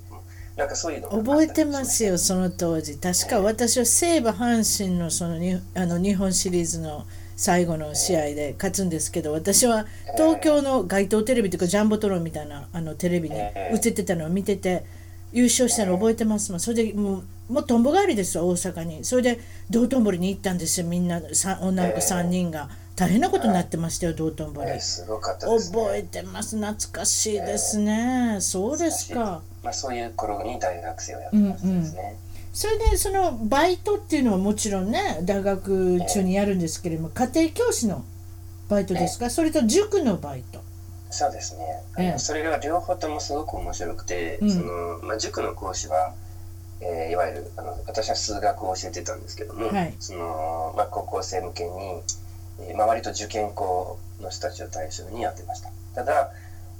[0.56, 2.97] なんかそういうの覚えてますよその当時。
[2.97, 9.86] 確か私は西武阪神のそのにあの日本シリーズの最後の試合で勝つんですけど私は
[10.18, 14.84] 東京の街頭テレビというかジャンボトロンみたいなあのテレビに映ってたのを見てて
[15.32, 16.60] 優勝したの覚えてますもん。
[16.60, 19.06] それでもうもうとんぼ帰りですよ大阪に。
[19.06, 19.39] それで
[19.70, 21.22] 道頓堀に行ったんですよみんな
[21.62, 22.70] 女の子3人が。
[23.00, 29.41] 大変なことになってましたよ、道頓堀、すごかった、ね、覚えてます、懐かしいですね、えー、そうですか。
[29.64, 32.02] まあ、そういう頃に大学生をやってましたですね。
[32.02, 32.16] うんうん。
[32.52, 38.04] それでそのバイトっていうのはもちろんね大学中にやるんですけれども、家庭教師の
[38.68, 40.60] バイトですか、それと塾のバイト。
[41.10, 46.14] そうですね、ええ、それが両方ともすごく面白くて、うん、そのまあ、塾の講師は、
[46.82, 52.04] えー、いわゆるあの私は数学を教えてたんですけども、はい、そのまあ、高校生向けに
[52.62, 55.70] えー、まあ、割と受験校の人たちを対象にやってました。
[55.95, 56.32] ただ、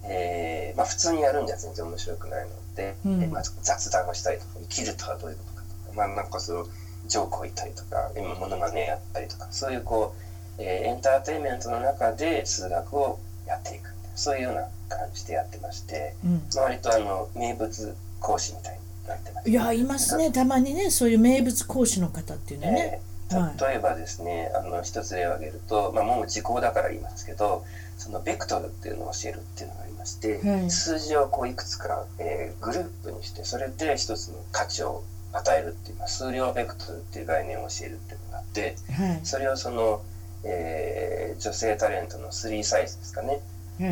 [0.04, 6.68] えーまあ、普通にやるんじゃ全然面白くないので、うん、まあ、雑談をしたりとか生きるとはどういうことかとか、まあ、なんかその
[7.08, 10.16] ジョークを言ったりとか今ものまねやったりとかそういうこ
[10.58, 20.32] う、えー、エンターテインメントの中で数学をやっていくそういうような感じでやってまして、うん、まあ、割とあの名物講師みたいになってます、いやいますね。
[20.32, 27.64] たまにねそういう名物講師の方っていうのね、えー例えばですね、はい、あの一つ例を挙げると、まあ、もう時効だから言いますけど
[27.98, 35.04] そのベクトルっていうのを教えるっていうのがありまして、はい、数字をこういくつか、えー、グループにしてそれで一つの価値を
[35.34, 40.02] 与えるっていう、まあ、数量ベクトルっていう概念を教えるっていうのがあって、はい、それをその、
[40.44, 43.42] えー、女性タレントの3サイズですかね、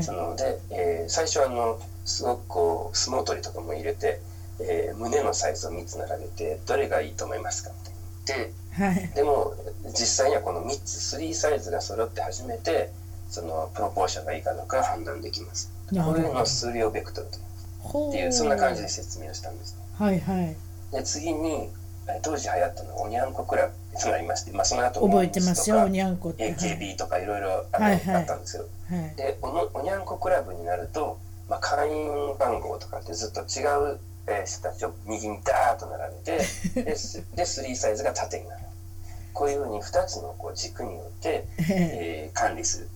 [0.01, 4.19] そので、えー、最初あのすごくこう相撲取りとかも入れて、
[4.61, 7.91] えー、胸のサイズを3つ並べてどれがいいと思いますかって
[8.25, 8.66] 言って。
[8.77, 9.55] はい、でも
[9.85, 12.91] 実際にはこの3つ3サイズが揃って初めて
[13.29, 15.71] そのプロポーションがいいかどうか判断できます。
[15.89, 17.37] これの数量ベクトルと
[18.09, 20.55] っていうそんな感じで説明をしたんです、ね、はいはい。
[20.91, 21.69] で次に
[22.21, 26.53] 当時流行ったのはおにゃんこクラブってありまして、まあ、その後覚えてますよおにゃんこって。
[26.53, 28.99] AKB とかいろいろあったんですよ、はい。
[28.99, 31.19] はい、でおにゃんこクラブになると、
[31.49, 33.63] まあ、会員番号とかってずっと違
[33.93, 33.99] う
[34.45, 36.37] 人たちを右にダーッと並べて
[36.75, 38.66] でで3サイズが縦になる
[39.37, 42.89] こういうふうに2つのこう軸によって、えー、管理する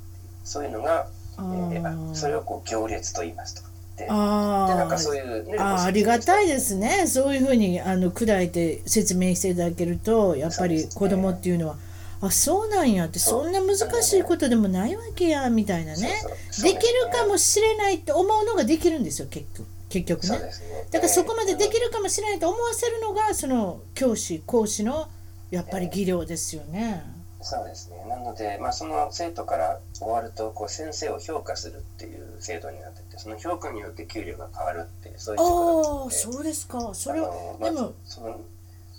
[0.43, 1.05] そういうのが、
[1.37, 3.71] えー、それをこう行列と言いますと。
[4.09, 7.05] あでなんかそういう、ね、あありがたいですね。
[7.05, 11.75] そういうふうにあの砕いて説明していただけるとやっぱり子供っていうのは。
[12.23, 16.21] あそうなんやってそんな難しいことでもないわけやみたいなね。
[16.63, 16.79] できる
[17.11, 20.51] かもしれないって思うのができるんですよ結局結局ね、ね、
[20.91, 25.07] だからそこまでできるかもしれないと思わせるのがその教師講師の
[25.51, 27.03] やっぱり技量ですよね。
[27.41, 28.03] そうですね。
[28.07, 36.93] なので、まあ、その生徒から終わると、こう先生を評価するっていう制度になってて、その評価によって給料が変わるっていう、そういうああ、そうですか。
[36.93, 37.29] それは、
[37.59, 38.39] まあ、でも、その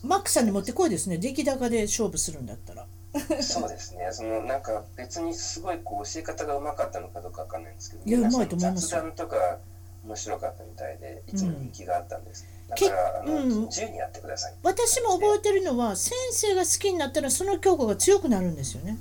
[0.03, 1.19] マックさんに持ってこいですね。
[1.19, 2.87] 出来高で勝負するんだったら。
[3.43, 4.09] そうですね。
[4.11, 8.89] そのなんか別にすごいこう教え方がうまかったのかどうかわかんないんですけど、いやうまいと思います。
[8.89, 9.59] 雑談とか
[10.05, 12.45] 面白かったみたいで、いつも人気があったんです。
[12.45, 14.55] うんだからあの、うん、自由にやってください。
[14.63, 18.99] 私も覚えてるのは先生が好きになったらその教科が強くなるんですよね、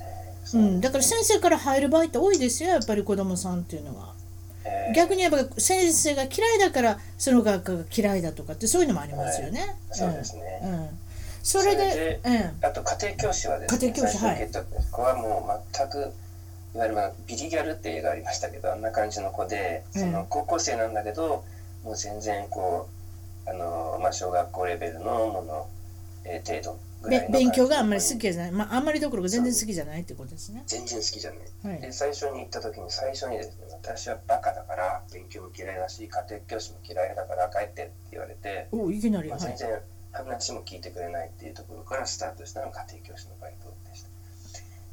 [0.00, 4.14] えー、うん、だから先生から入る場合って多いですよやっぱり子供さんっていうのは、
[4.64, 10.88] えー、逆に言えば先生が嫌いだからその学科が嫌いだとかってそういうのもありますよね、そうですね、うん。
[11.42, 14.50] それでうん、あと家庭教師はですね家庭教師はい。
[14.52, 14.62] こ
[14.92, 16.12] こはもう全く
[16.74, 21.44] いわゆる、まあ、ビリギャルっていう映画ありましたけどあんな感じの子でその高校生なんだけど、
[21.82, 22.99] もう全然こう
[23.46, 25.68] あの、まあ、小学校レベルのもの、
[26.24, 30.62] えー、程度ぐらいの勉強があんまり好きじゃない、まあ、あんまりどころか全然好きじゃないってことですね。
[30.66, 39.80] 全然好きじゃない、はい、で最初に行った時に最初にですね私はバカだから勉強も嫌いだし家庭教師も嫌いだから帰ってって言われておいきなり、まあ、全然
[40.12, 44.10] 話も聞いてくれないっていうところからスタートしたのが家庭教師のバイトでした。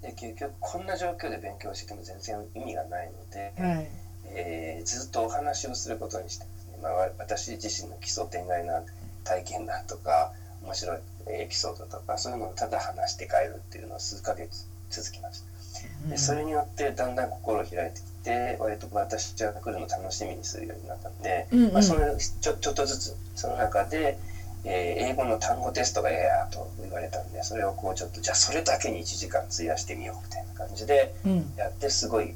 [0.01, 3.87] で結局こんな状況で勉強しても全然意味がないので、はい、
[4.25, 6.45] えー、ずっとお話をすることにして
[6.81, 8.81] まあ、私自身の奇想天外な
[9.23, 10.31] 体験談とか
[10.63, 10.99] 面白い
[11.29, 15.47] エピソードとかそういうのをただ話して帰るっていうのを数ヶ月続きました。
[16.09, 24.17] でそれによってだんだん心を開いてきて割と私は来るの楽しみにするようになったので、うんうん、まあ、そのちょちょっとずつその中で、
[24.63, 31.13] えー、英語の単語テストがええやと言われたんでそれをこうちょっとじゃあそれだけに1時間費やしてみようみたいな感じで
[31.57, 32.33] やってすごい、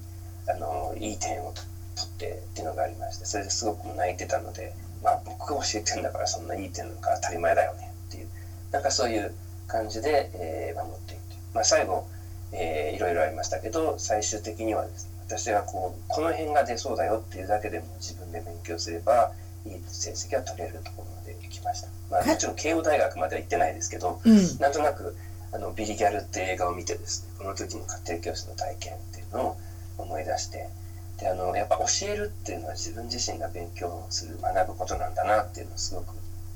[0.47, 4.73] あのいい点を取ってっていうのがありましてそれですごく泣いてたので、
[5.03, 8.27] まあ、僕が教えてんだからそんないい点なんか当たり前だよねっていう。
[8.71, 9.33] なんかそういう
[9.67, 11.21] 感じで、えー、守っていく
[11.53, 12.07] まあ、最後、
[12.53, 19.31] えー、いろいろありましたけど最終的にはですね私がこうこの辺が出そうだよっていうだけでも自分で勉強すれば
[19.65, 25.15] いい成績が取れるところまで行きました、まあ、もちろん慶応大学までは行ってないですけど、うん、なんとなく
[25.53, 29.57] あのビリギャルっていう映画を見てですねこの時の家庭教師の体験っていうのを
[29.97, 30.69] 思い出して
[31.21, 36.07] であのやっぱ教えるっていうのは自分自身が勉強する学ぶことなんだなっていうのをすごく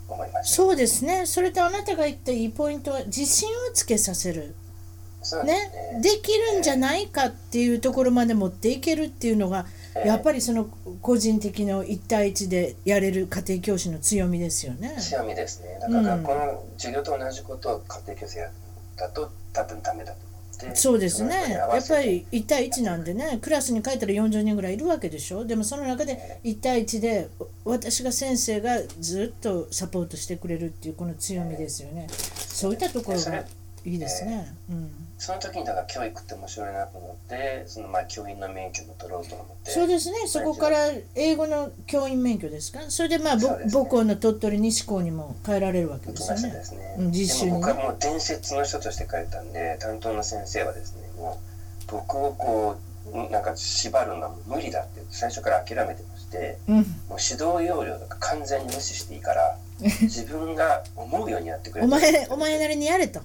[0.09, 1.27] 思いました、そうですね。
[1.27, 4.55] それとあなたが言ったいいポイントは自信をつけさせる。
[5.43, 5.53] ね、
[5.93, 9.65] ね、できるんじゃないかっていうところまで持っていけるっていうのが、
[10.03, 10.65] やっぱりその
[11.01, 14.95] 個人的の1対1でやれる家庭教師の強みですよね。
[14.99, 15.79] 強みですね。
[15.81, 18.51] だから学校の授業と同じことを家庭教師や
[18.97, 20.19] だと多分ダメだと
[20.73, 21.35] そうですね。
[21.51, 25.45] やっぱり1対1なんでねクラスに書いたら40人ぐらいいるわけでしょ。
[25.45, 27.29] でもその中で1対1で
[27.63, 32.07] 私が先生がずっとサポートしてくれるっていうこの強みですよね。
[32.09, 33.43] そういったところが
[33.85, 39.71] いいですね、うん、その時にだから教育って面白いなと思ってそのまあ教員の免許も取ろうと思って。
[39.71, 40.17] そうですね。
[40.27, 42.81] そこから英語の教員免許ですか？
[42.89, 43.41] それでまあ、ね、
[43.71, 46.51] 母校の鳥取西校にも変えられるわけですよね。
[46.51, 51.39] ですね、うん、実習に、ね、僕はもう伝説の人として書いたんで担当の先生はですねも
[51.87, 52.75] う僕をこ
[53.13, 63.21] うなんか縛るのは無理だって最初から諦めてまして、うん、もう指導要領とか完全に無視していいから 自分が思うようにやってくれお前お前なりにやれと。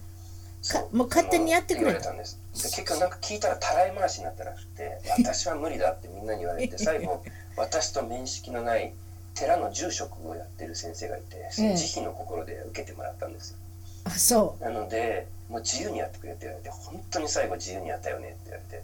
[0.93, 1.95] もう勝手にやってくれ。
[1.95, 7.23] たんですで結局なんか聞いたらたらい回しになったらしくて私は無理だってみんなに言われて 最後
[7.57, 8.93] 私と面識のない
[9.35, 13.57] 寺の住職をやってる先生がいてその慈悲の心で受けてもらったんですよ、
[14.05, 14.65] あそう。
[14.65, 18.83] なのでもう自由にやってくれって言われて本当に最後自由にやったよねって言われて。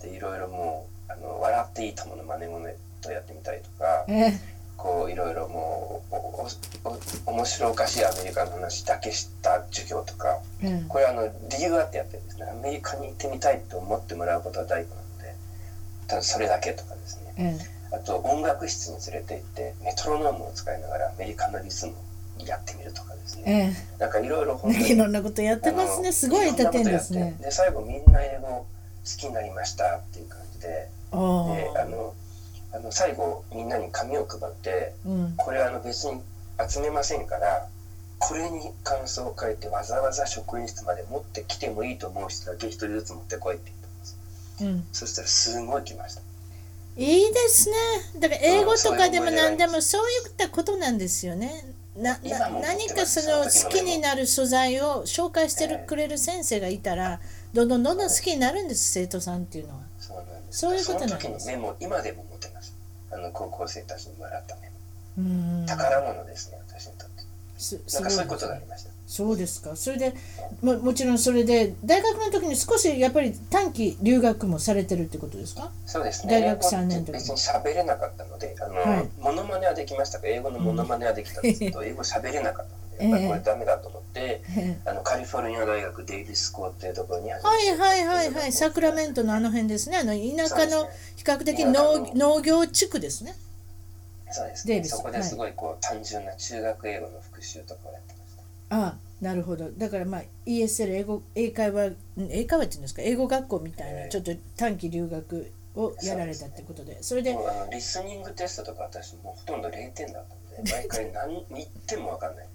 [0.00, 2.68] でいろいろもうあの笑っていいともの真似物
[3.02, 4.32] とやってみたりとか、え
[4.80, 6.14] こういろいろもう
[7.26, 12.46] お面白おかしいアメリカの話だけした授業とか、うん、これあの理由があってやってるんですね。
[12.50, 15.34] アメリカに行ってみたいと思ってもらうことは大事なので
[16.06, 17.58] ただそれだけとかですね、
[17.92, 26.10] うん、あと音楽室に連れて行ってメトロノームを使いながらアメリカのリズムをやってみるとかですね、えー、なんかいろいろ本当にいろんなことやってますね。
[26.10, 27.36] すごい歌ってんですね。
[27.38, 28.66] で最後みんな英語好
[29.04, 31.16] きになりましたっていう感じでであ
[31.84, 32.14] の
[32.72, 36.20] あの最後みんなに紙を配って、うん、これあの別に
[36.68, 37.68] 集めませんから
[38.18, 44.18] これに感想を書いてわざわざ職員室まで持ってきてもいいと思う人だけ一人ずつ持ってこいって言ったんです、
[44.64, 46.22] うん、そしたらすごい来ました。
[46.96, 47.76] いいですね。
[48.18, 51.64] だから英語とかでも何でもそういったことなんですよね。
[51.96, 57.20] なな何かその好きになる素材を紹介してくれる先生がいたら、
[57.54, 59.80] どんどんどんどん好きになるんです生徒さんっていうのは。
[60.50, 61.50] そういうことなんです。
[61.80, 62.26] 今でも。
[63.12, 64.70] あの高校生たちにもらったメ
[65.60, 65.66] モ。
[65.66, 67.22] 宝物ですね、私にとって。
[67.94, 68.90] なんかそういうことがありました。
[69.06, 69.74] そうですか。
[69.74, 70.14] それで
[70.62, 75.70] ももちろんそれで大学の時に少しやっぱり短期留学もされてるってことですか？
[75.84, 76.40] そうですね。
[76.40, 87.42] 大学三年別に喋れなかったので、あの、はい、モノマネはできましたが、英語のモノマネはできたんですけど、 英語喋れなかったやっぱりこれダメだと思って、えー、あのカリフォルニア大学デイビス校っていうところにはい
[87.78, 89.98] はいはいはい、サクラメントのあの辺ですね。
[89.98, 93.34] あの田舎の比較的農,、農業地区ですね。
[94.30, 98.36] そうです、ね、そこですごいこう、単純な中学英語の復習とかをやってまし
[98.68, 98.76] た。
[98.76, 99.70] ああなるほど。
[99.70, 103.02] だからまあ ESL 英語英会話英会話っていうんですか？
[103.02, 107.02] 英語学校みたいな、ちょっと短期留学をやられたってことで。
[107.02, 112.46] それであのリスニングテストとか私もうほとんど0点だったので毎回 何言っても分かんない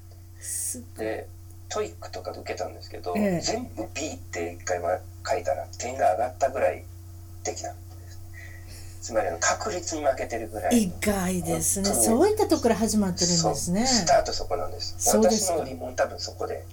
[0.97, 1.27] で
[1.70, 6.83] TOEIC とかで受けたんですけど、ええ、全部 B って一回書いたら点が上がったぐらい
[7.43, 7.73] できた
[9.05, 11.86] つまり確率に負けてるぐらい意外ですね。
[11.86, 13.86] そういったところから始まってるんですね。
[13.86, 15.15] スタートそこなんです。
[15.15, 16.65] 私の疑問多分そこで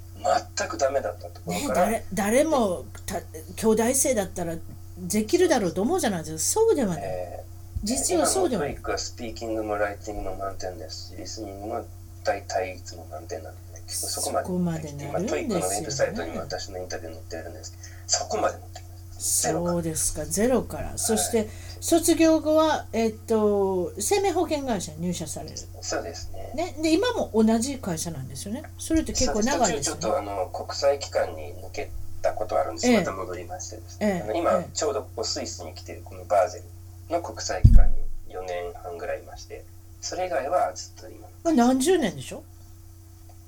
[0.57, 4.57] 全くダメだったところから、ね、誰誰も東大生だったら
[4.97, 6.61] できるだろうと思うじゃないですか。
[6.61, 8.73] そうではない、えー、実はそうではない。
[8.73, 11.85] TOEIC はスピーキングもライティングも満点ですリスニングも
[12.25, 20.25] 大体いつも満点なんで、ね、そこまでそこまで今 TOEIC のウェブサイトにも私のインタビュー載ってるんですけどそこまで持ってきますそうですか。
[20.25, 20.99] ゼロから。
[20.99, 21.49] そして
[21.81, 25.57] 卒業後は、えっと、生命保険会社に入社される。
[25.81, 26.53] そうですね。
[26.57, 26.77] ね。
[26.83, 28.65] で今も同じ会社なんですよね。
[28.79, 30.01] それって結構長いですよね。
[30.03, 31.91] ちょっとあの国際機関に抜け
[32.23, 36.63] たことあるんです、ええ、また戻りましてですね、え、今、ちょうどここスイスに来ているこのバーゼ
[37.11, 37.97] ルの国際機関に
[38.35, 39.65] 4年半ぐらいいまして
[40.01, 42.43] それ以外はずっと今まあ、何十年でしょ？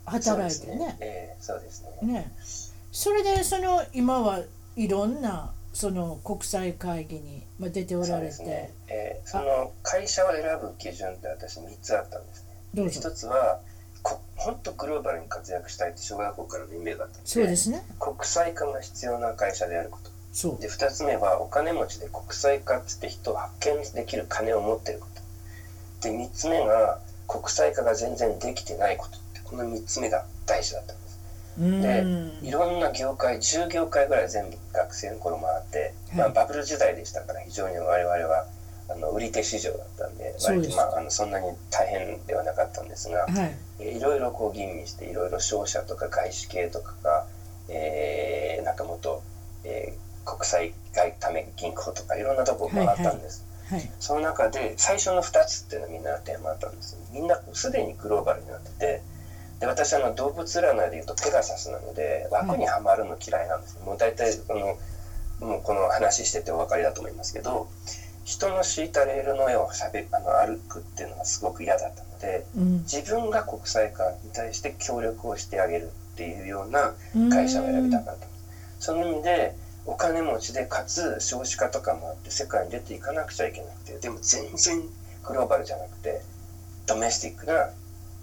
[0.06, 1.36] 働いてね。
[1.40, 2.12] そうですね。
[2.12, 2.32] ね。
[2.92, 4.40] それでその今は
[4.76, 8.72] いろんなその国際会議に出ておられて、ね。
[8.88, 12.88] えー、その会社を選ぶ基準って私3つあったんですね。
[12.90, 13.60] 一つは
[14.36, 17.82] 本当グローバルに活躍したいって小学校からの夢があったそうですね。
[17.98, 20.10] 国際化が必要な会社であること。
[20.32, 20.60] そう。
[20.60, 25.06] で2つ目はお金持ちで国際化っつって人を発見できる金を持っているこ
[26.02, 26.08] と。
[26.08, 31.04] で3つ目が国際化が全然できてないことってこの3つ目が大事だったんです。
[31.56, 32.04] で
[32.42, 38.46] いろんな業界10業界ぐらい全部学生の頃回って、まあ、バブル時代でしたから非常に我々は
[38.90, 47.26] あの売り手市場だったんで割と、まあ、あのそんなに大変ではなかったんですが、はい、いろいろこう吟味していろいろ商社とか外資系とかが、
[47.68, 49.22] えー、なんかもっと、
[49.62, 53.42] えー、国際外為銀行とかいろんなとこ回ったんです。
[53.42, 59.02] はいはいはい、その中で最初の2つっていうのはみんなテーマあったんですみんなすでにグローバルになってて
[59.60, 64.76] で私あの動物占いでいうとペガサスなので枠にはまるの嫌いなんです、もう大体この
[65.48, 67.68] もうこの話しててお分かりだと思いますけど
[68.24, 76.94] 人の敷いたレールの上をしゃべあの歩くっていうのがすごく嫌だったので、うん、自分が国際化に対して協力をしてあげるっていうような
[77.30, 78.26] 会社を選びたかった、
[78.80, 79.54] その意味で
[79.86, 84.82] お金持ちでかつ少子化とかもあって世界に出ていかなくちゃいけなくてでも全然
[85.24, 86.22] グローバルじゃなくて
[86.86, 87.70] ドメスティックな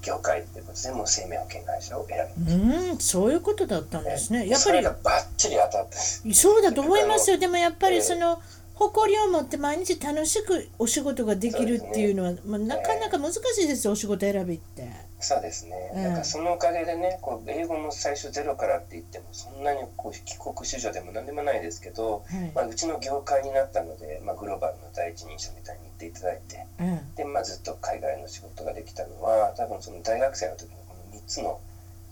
[0.02, 4.48] 業界ってことでもう生命保険会社を選びうんそういうことだったんですね。
[4.48, 4.98] やっぱりバッ
[5.38, 7.38] チリ当たってそうだと思いますよ。
[7.38, 14.92] でもやっぱりその、えー誇りを持って毎日楽しくお仕事ができるっていうのは、ね、まあ、なかなか難しいですよ、お仕事選びって。
[15.22, 31.60] そうですね、うん、なんかそのおかげでねこう英語も最初ゼロからって言ってもそんなにこう帰国子女でも何でもないですけど、はい、まあ、うちの業界になったので、まあ、グローバルの第一人者みたいに言っていただいて、うん、でまあ、ずっと海外の仕事ができたのは多分その大学生の時のこの3つの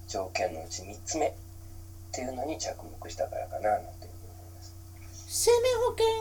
[0.08, 1.32] 条件のうち3つ目っ
[2.12, 4.00] ていうのに着目したからかななんて
[5.32, 5.58] 生命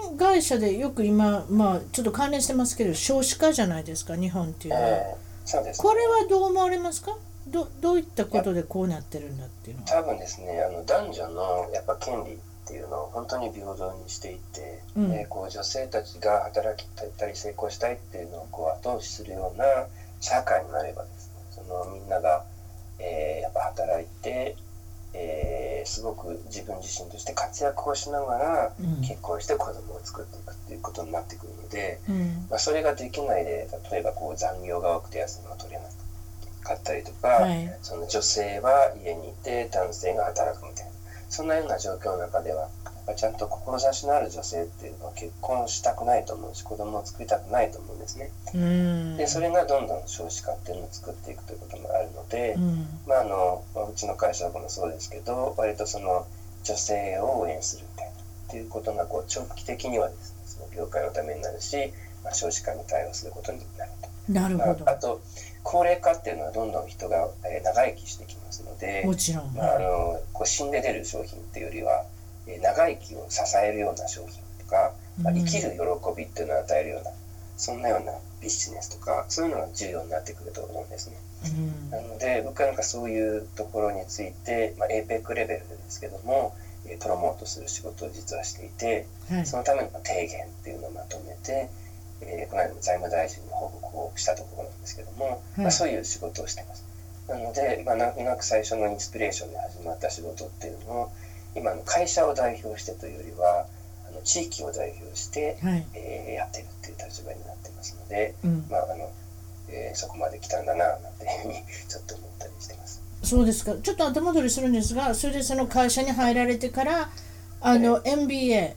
[0.05, 7.17] 保険会社でよく今、まあ、ちょっと関連してますけど少子化じゃないですか日本っていうのは、えー、そうです、ね、これはどう思われますか？
[7.47, 9.89] どどういったことでこうなってるんだっていうのは。
[9.89, 12.37] 多分ですねあの男女のやっぱ権利っ
[12.67, 16.87] ていうのを本当に平等にしていて、うん、えー、こう女性たちが働き
[17.17, 19.65] たり成功したいっていうのをこう後押しするような
[20.21, 22.45] 社会になればですねそのみんなが、
[22.99, 24.55] えー、やっぱ働いて
[25.15, 35.85] えー、すごく自分自身として活躍をしながら結婚して子供を作っていくっていうことになってくるので、うん、まあ、それができないで例えばこう残業が多くて休みが取れな
[36.63, 40.93] かったりとか、はい、その女性は家にいて男性が働くみたいな
[41.29, 42.69] そんなような状況の中では
[43.09, 48.31] ぱちゃんと志のある女性っていうのは結婚したくないと思うし子供を作りたくないと思うんですね。
[49.17, 56.27] でそれがどんどん少子化っていうのを作っていくということもあるので、うん、まああのうちの会社もそうですけど割とその
[56.65, 58.17] 女性を応援するみたいなっ
[58.51, 61.77] ていうことがこう長期的にはですねその業界のためになるし、
[62.23, 64.33] まあ、少子化に対応することになると。
[64.33, 65.23] なるほど、まあ、あと
[65.63, 72.05] 高齢化っていうのはどんどん人が、えー、長生きしてきますのでもちろん、まあ、あのこう死んで出る商品っていうよりは
[72.63, 74.93] 長生きを支えるような商品とか、
[75.23, 77.11] まあ、生きる喜びっていうのを与えるような、
[77.57, 81.17] そんなようなビジネスとかそういうのが重要になってくると思うんですね。
[81.45, 86.57] うん、なので僕はなんかそういうところについて、まあ、APEC レベルですけども
[87.01, 91.69] プロモートする仕事を実はしていて、はい、そのための提言っていうのをまとめて、
[92.23, 96.85] えー、この間も財務大臣に報告をしたところなんですけども、はい、まあ、そういう仕事をしてます。
[97.29, 101.13] なので、まあ、なんとなく最初のインスピレーションで始まった仕事っていうのを
[101.59, 103.67] 今の会社を代表してというよりは
[104.09, 109.11] あの地域を代表して、はい、えー、やってるっていう立場になってますので、うん、まああの
[109.71, 111.55] えー、そこまで来たんだななんていうふうに
[111.89, 113.03] ちょっと思ったりしてます。
[113.23, 113.75] そうですか。
[113.83, 117.11] ちょっと後戻りするんですがそれでその会社に入られてから
[117.61, 118.77] あの、えー、MBA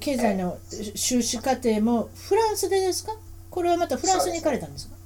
[0.00, 0.58] 経済の
[0.94, 3.12] 修士課程もフランスでですか？
[3.48, 4.96] これはまたフランスに行かれたんですか？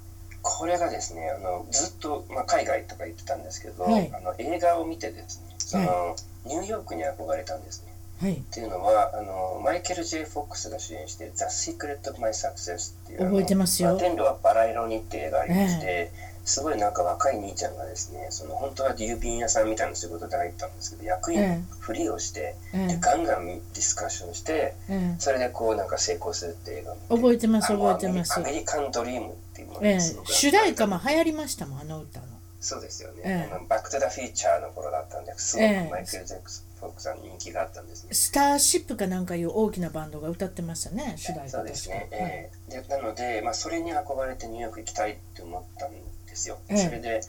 [0.43, 6.17] これがですねあのずっと、まあ、海外とか言ってたんですけど、はい、あの映画を見てですねその、はい
[6.47, 7.93] ニューヨークに憧れたんですね。
[8.21, 13.97] はい、っていうのはあのマイケル・ J・ フォックスが主演している「The Secret of My Success」っていう覚えてますよ。
[13.99, 16.13] 天路はバラ色にって映画がありまして、え
[16.45, 22.87] すごいなんか若い兄ちゃんがですねその本当は郵便屋さんみたいな仕事で入ったんですけど役員ふりをして、ええ。
[22.95, 28.39] でガンガンディスカッションしてえそれでこうなんか成功するって映画覚えてます覚えてます。
[28.39, 30.15] アメリカンドリームっていうものええがす。
[30.15, 32.27] ごく主題歌も流行りましたもんあの歌の
[32.63, 33.53] そうですよね、ええ。
[33.53, 35.87] あのバック・トゥ・ザ・フィーチャーの頃だったんですごええ。
[35.89, 38.15] くマイケル・ジャクソンさんに人気があったんですね。
[38.15, 42.83] スターシップかなんかいう大きなバンドが歌ってましたね主題歌そうですね、ええ。
[42.83, 46.77] でなので、まあ、それに憧れてニューヨーク行きたいって思ったんですよ、ええ。
[46.79, 47.21] それで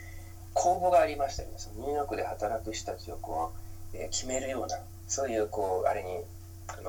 [0.53, 1.55] 公募がありましたよね。
[1.57, 3.51] そのニューヨークで働く人たちをこ
[3.93, 4.77] う、えー決めるような
[5.07, 6.09] そういうこうあれに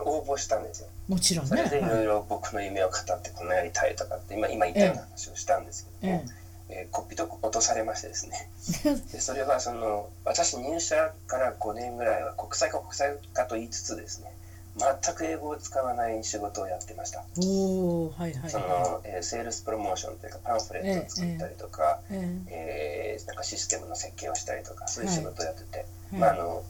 [0.05, 0.89] 応募したんですよ。
[1.09, 6.44] もちろんそねれでいろいはいろ僕の夢を語ってこんなやりたいとかって今今言ったような話をしたんですけども、え
[6.77, 8.51] えーこっぴどく落とされましてですね。
[9.13, 14.33] でそれはその私入社から5年ぐらいは国際化国際化と言いつつですね
[14.77, 17.25] 全く英語を使わない仕事をやってました。
[17.45, 22.15] おおはいはいそはの、えーセールスプロモーションというかパンフレットを作ったりとか、い
[22.49, 26.63] ええーなんかシステムの設計をしたりとかそういう仕事をやってて、えまああの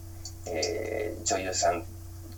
[0.47, 1.85] えー女優さん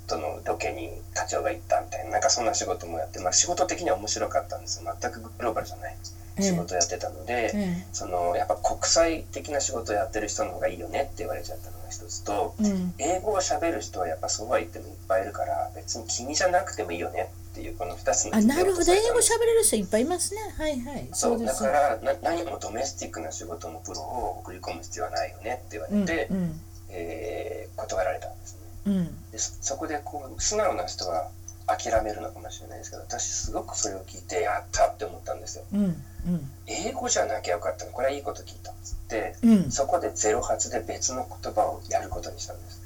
[0.07, 12.95] とのロケに課長が行ったみたいななんかそんな仕事もやって、まあ、仕事的には面白かったんです全くグローバルじゃないえ仕事をやってたので、えそのやっぱ国際的な仕事をやってる人の方がいいよねって言われちゃったのが一つとえうん。
[12.99, 18.93] 英語を喋る人はやっぱそうは言ってもいっぱいいるから別に君じゃなくてもいいよねっていうこの2つのあなるほど。
[18.93, 20.41] 英語しゃ喋れる人いっぱいいますね。
[20.59, 21.09] はいはい。
[21.13, 21.63] そそううです。
[21.63, 26.05] だからな何もドメスティックな仕事のプロを送り込む必要はないよねって言わうん。
[26.05, 26.61] れて、うん。
[26.91, 28.61] えー断られたんですね。
[28.87, 29.31] うん。
[29.31, 31.31] でそそこでこう素直な人は
[31.67, 35.65] 諦めるのかもしれないですけど私すごくそれを聞いてやったって思ったんですよ。
[35.73, 36.51] うんうん。
[36.67, 37.93] 英語じゃなきゃよかったの。
[37.93, 39.71] これはいいこと聞いたっつってうん。
[39.71, 42.83] そこで08で別の言葉をやることにしたんです。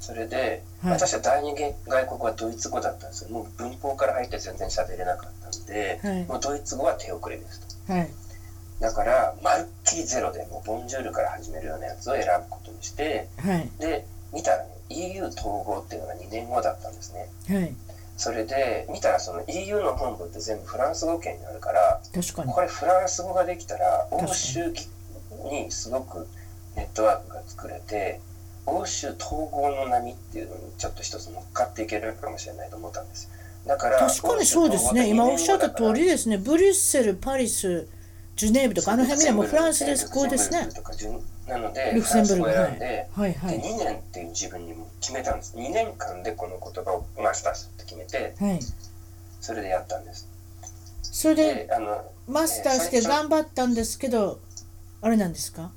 [0.00, 0.92] それで、はい。
[0.92, 1.54] 私は第二
[1.86, 3.30] 外国はドイツ語だったんですよ。
[3.30, 6.24] もう文法から入って全然喋れなかったんで、はい。
[6.24, 7.92] もうドイツ語は手遅れですと。
[7.92, 8.10] はい。
[8.80, 13.68] だからまるっきりゼロでもうボンジュールから始めるようなやつを選ぶことにしてはい。
[13.78, 17.28] で見たらね EU 統合っていうのが2年後だったんですね。
[17.48, 17.74] はい
[18.18, 22.52] それで見たらその EU の本部って全部フランス語圏にあるから確かに。
[22.52, 24.74] これフランス語ができたら欧州
[25.50, 26.26] にすごく
[26.76, 28.20] ネットワークが作れて
[28.66, 33.30] 欧州統合の波っていうのにちょっと一つ乗っかっていけるかもしれないと思ったんです。
[33.64, 35.08] だから確かにそうですね。
[35.08, 36.38] 今おっしゃった通りですね。
[36.38, 37.86] ブリュッセルパリス
[38.34, 40.10] ジュネーブとかあの辺みんなもうフランスです。
[40.10, 40.68] こうですね
[41.48, 42.68] なのでルクセンブルクフランス語をはい。
[42.68, 43.34] 選んではい。
[43.34, 45.56] はでい2年っていう自分にも決めたんです。
[45.56, 48.60] 2年間でこの言葉をマスターするって決めてはい。
[49.40, 50.28] それでやったんです。
[51.02, 54.38] それでであのマスターして頑張ったんですけど
[55.00, 55.70] あれなんですか？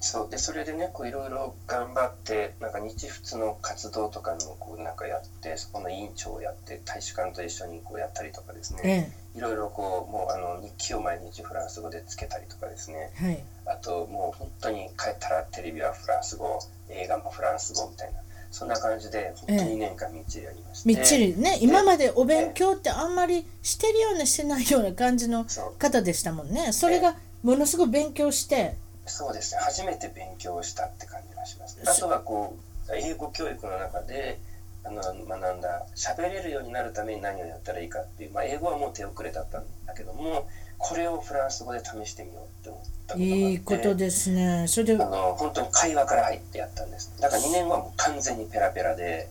[0.00, 0.30] そう。
[0.30, 9.12] でそれでねこういろいろ頑張ってなんか日仏の活動とかにもこうなんかやってそこの委員長をやって大使館と一緒にこうやったりとかですね。
[9.34, 13.10] えいろいろこうもうあの日記を毎日フランス語でつけたりとかですね。
[13.22, 13.44] えはい。
[13.66, 18.20] あともう本当に帰ったらテレビはフランス語映画もフランス語みたいな
[18.50, 25.44] そんな感じで本当に2年間みっちりやりまして、みっちりね今までお勉強ってあんまりしてるようなしてないような感じの
[25.78, 26.72] 方でしたもんね。
[26.72, 28.76] それがものすごく勉強して。
[29.06, 29.60] そうですね。
[29.60, 31.80] 初めて勉強したって感じがします。
[31.84, 32.56] あとはこ
[32.88, 34.38] う英語教育の中で
[34.84, 40.46] あの学んだ喋れるようになるために何をやったらいいかっていう、まあ、英語はもう手遅れだったんだけども
[40.86, 44.66] これをフランス語で試してみようって思ったいいことですね。
[44.68, 47.10] それであの本当に会話から入ってやったんです。
[47.18, 49.26] だから2年後はもう完全にペラペラで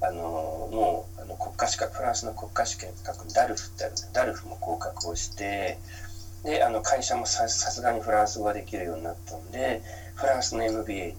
[0.00, 5.78] あのもうあの国家資格フランスの国家試験格にダルフってあるんですダルフも合格をして
[6.44, 9.82] であの会社もささすがにフランス語ができるようになったんで
[10.14, 11.14] フランスの MBA に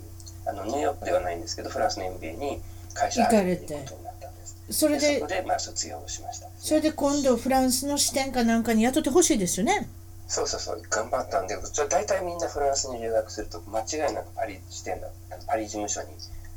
[0.45, 2.61] あのニューヨークではないんですけどフランスの MBA に
[2.93, 3.85] 会社入るって
[4.73, 6.47] それででそこでまあ卒業をしました。
[6.57, 9.87] それで今度フランスの支店かなんかに雇ってほしいですよね。
[10.27, 10.81] そうそうそう。
[10.89, 11.55] 頑張ったんで
[11.89, 15.07] 大体みんなフランスに留学すると間違いなくパリ支店だ
[15.47, 16.07] パリ事務所に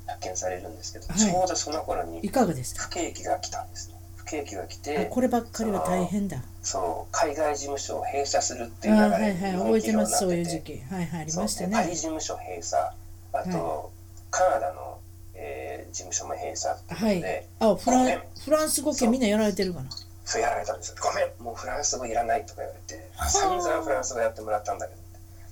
[0.02, 1.18] 派遣されるんですけど、はい。
[1.18, 2.82] ちょうどその頃にいかがですか？
[2.84, 3.88] 不景気が来たんです。
[3.88, 6.38] ね不景気が来あてこればっかりは大変だ。
[6.62, 10.82] そう海外事務所を閉鎖するってあいう流はいはい覚えてますそういう時期。
[10.90, 12.82] はいはいありましたそうでパリね事務所閉鎖
[13.32, 13.92] あと、
[14.30, 14.95] カナダの、
[15.46, 17.20] えー事務所も閉鎖ってことはい。
[17.22, 19.86] で、あフラフランス語圏みんなやられてるかな？
[20.24, 20.90] そうやられたんです。
[20.90, 23.10] よごめんもうフランス語いらないとか言われて。
[23.28, 25.00] 散々フランス語やってもらったんだけど。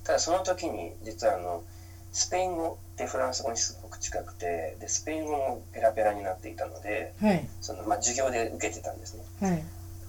[0.03, 1.63] ただその時に実はあの
[2.11, 7.47] スペイン語ってフランス語にすごく近くてでスペイン語もペラペラになっていたのではい。
[7.61, 9.23] その、まあ、授業で受けてたんですね。
[9.41, 9.63] はい。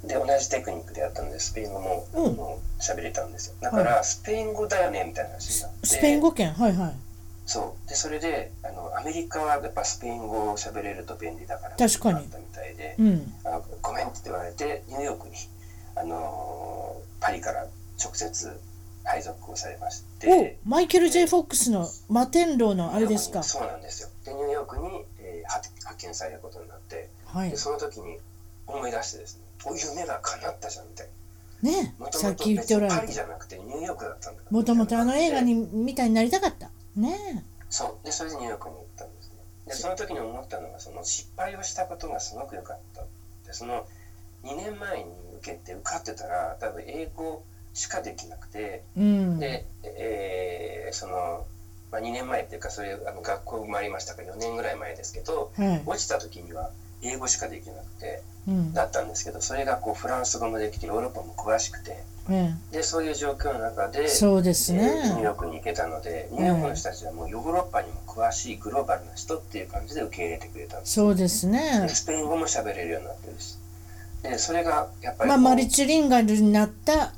[0.06, 2.36] で同じテクニックでやったのでスペイン語もうん。
[2.78, 3.54] 喋れたんですよ。
[3.62, 5.86] だからスペイン語だよねみたいな話になって。
[5.86, 6.52] スペイン語圏？
[6.52, 6.94] はいはい
[7.46, 7.88] そう。
[7.88, 12.14] でそれであのアメリカはやっぱスペイン語を喋れると便利だから確かに。
[12.16, 13.34] なったみたいでうん。
[13.44, 15.34] あのごめんって言われてニューヨークに、
[15.94, 17.66] あのーパリから
[18.02, 18.60] 直接
[19.04, 20.58] 配属をされまして。
[20.66, 23.42] マイケル・ J・ フォックスの摩天楼のあれですか？
[23.42, 24.08] そうなんですよ。
[24.24, 28.18] でニューヨークに、えー、派遣されることになって、はい、でその時に
[28.66, 31.06] 思い出してですねお夢が叶ったじゃんみたい
[31.62, 31.70] な。
[31.70, 31.94] ね。
[32.12, 33.00] さっき言っておられた。
[33.00, 36.65] パリじゃなくてニューヨークだったんだもともとあの映画にみたいになりたかった。
[36.96, 38.06] ねそう。
[38.06, 39.36] でそれでニューヨークに行ったんですね。
[39.66, 43.02] でその時に思ったのがその失敗をしたことがすごく良かった
[43.46, 43.86] でその
[44.44, 47.42] 2年前に受けて受かってたら多分英語
[47.74, 51.46] しかできなくて、うん、で、えー、その、
[51.90, 56.70] まあ、2年前っていうかそれあの学校生まれましたから4年ぐらい前ですけど、うん、落ちた時には
[57.02, 62.02] 英語しかできなくて、うん、だったんですけどそれがこうフランス語もできてヨーロッパも詳しくて、
[62.72, 70.94] でそういう状況の中でそうですね、えー、ニューヨークに行けたのでニューヨークの人たちはもうヨーロッパにも詳しいグローバルな人っていう感じで受け入れてくれたんです。
[70.94, 71.86] そうですね。
[71.88, 73.56] スペイン語も喋れるようになってるし。
[74.22, 77.12] でそれがやっぱりまあマルチリンガルになった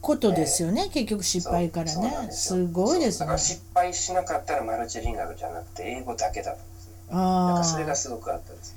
[0.00, 2.28] ことですよね、結局失敗からね。
[2.30, 3.20] すごいですね。
[3.20, 6.94] だから失敗しなかったらマルチリンガルじゃなくて英語だけだったんですね。
[7.10, 8.74] ああそれがすごくあったんです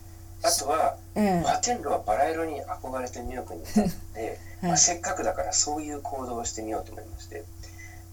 [0.48, 7.43] あとは、えー、テンロはバラ色に憧れてニューヨークに行ったので、 はい、まあ、せっかくだからそういう行動をしてみようと思いまして。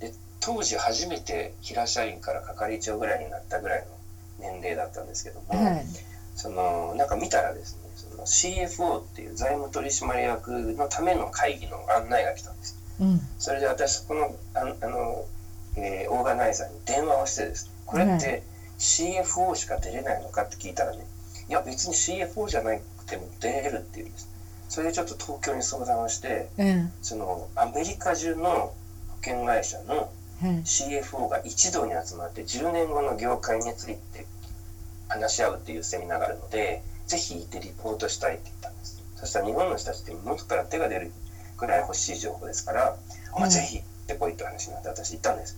[0.01, 3.87] で当時初めて平社員から係長ぐらいになったぐらいの
[4.39, 5.87] 年齢だったんですけども、はい、
[6.35, 15.24] そのなんか見たらですねその CFO っていう財務取締役のための会議の案内が来たんです、うん、それで私そこのああの、
[15.76, 18.43] えー、オーガナイザーに電話をしてですねこれって
[18.78, 21.07] CFO しか出れないのかって聞いたらね
[21.49, 24.28] いや別に CFO じゃなくても出れるっていうんです。
[24.68, 28.74] それでちょっと東京に相談をして、うん、そのアメリカ中の保
[29.22, 30.11] 険会社の
[30.42, 34.26] CFO が一堂に集まって10年後の業界について
[35.09, 39.03] 話し合うっていうセミナーがあるのでぜひ行ってリポートしたいって言ったんです。
[39.16, 41.12] そしたら日本の人たちって元から手が出る
[41.57, 42.97] ぐらい欲しい情報ですから、
[43.38, 45.57] うん、ぜひ行ってこいって話になって私行ったんです。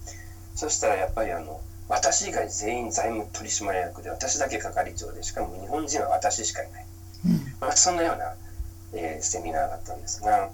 [0.55, 6.87] そしたらやっぱりあの私以外全員財務取締役で私だけ係長でしかも日本人は私しかいない、
[7.27, 8.35] うん、まあ、そんなような、
[8.93, 10.51] えー、セミナーだったんですが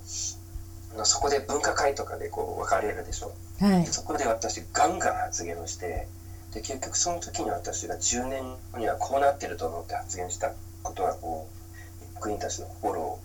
[1.04, 6.06] そこで分科会とかでこう分かれるでしょ、はい、そこで私ガンガン発言をして
[6.52, 10.52] で結局その時に私が10年後にはこうなってると思って発言した
[10.82, 13.18] ことがこう役員たちの心、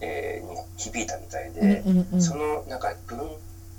[0.00, 1.84] えー、に響いたみたいで、
[2.20, 3.20] そのなんか分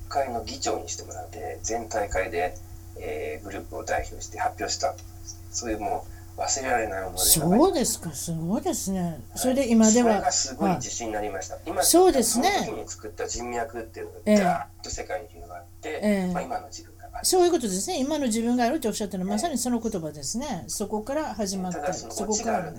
[0.07, 2.55] 会の議長にしてもらって全大会で
[2.97, 5.41] えー、グループを代表して発表したとかですね。
[5.51, 6.05] そういうも
[6.37, 12.49] う忘れられない思い出そうですかすごいですね、はい、それで今ではすごい自信になりました、はい、今そうですね。
[12.65, 17.25] その時に作った人脈っていうのがガーッと世界に広がって、えー、まあ、今の自分がある。
[17.25, 17.99] そういうことですね。
[17.99, 22.73] 今の自分があるっておっしゃったのはまさにその言葉ですね、そこから始まったそこから。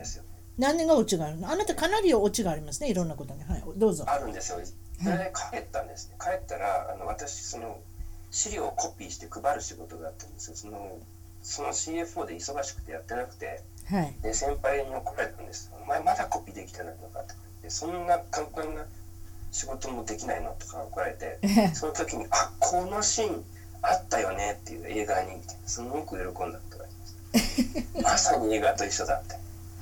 [0.58, 1.50] 何年がオチがあるの？
[1.50, 2.90] あなたかなりオチがありますね。
[2.90, 3.42] いろんなことに。
[3.42, 3.64] はい。
[3.76, 4.04] どうぞ。
[4.06, 4.58] あるんですよ。
[5.02, 7.78] それで帰ったんですね、帰ったらあの私その
[8.32, 10.56] 資料をコピーして配る仕事があったんですよ。
[10.56, 10.98] その
[11.42, 17.34] その CFO で忙しくてやってなくて、はい、で先輩に怒られたんです「お前まだコピーできてないのか」って。
[17.62, 18.84] でそんな簡単な
[19.52, 21.38] 仕事もできないのとか怒られて。
[21.74, 23.44] その時に「あこのシーン
[23.82, 28.00] あったよね」っていう映画にすごく喜んだって言われました。
[28.02, 29.36] まさに映画と一緒だって。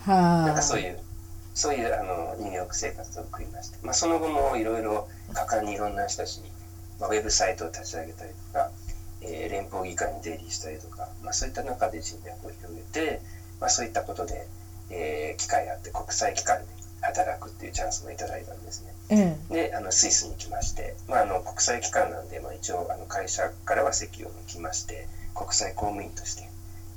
[0.07, 0.99] なんかそういう
[1.55, 6.51] そういうあのニューヨーク生活を送りまして、まあ、その後もいろいろ果敢にいろんな人たちに
[7.01, 8.71] まあ、ウェブサイトを立ち上げたりとか、
[9.23, 13.21] えー、連邦議会に出入りしたりとか、まあ、そういった中で人脈を広げて、
[13.61, 14.47] まあ、そういったことで、
[14.91, 16.67] えー、機会があって国際機関で
[17.03, 18.91] 働くっていうチャンスもいただいたんですね。
[19.49, 26.49] うん、であのスイスに来まして、まあ、あの国際機関なんで、まあ、一応あの会社からは席を抜きまして国際公務員として、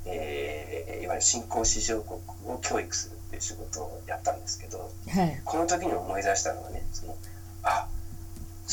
[0.06, 2.20] えー、いわゆる新興市場国
[2.54, 7.16] を教育するっていう仕事をやったんですけど、はい、この時に思い出したのはねその
[7.64, 7.88] あ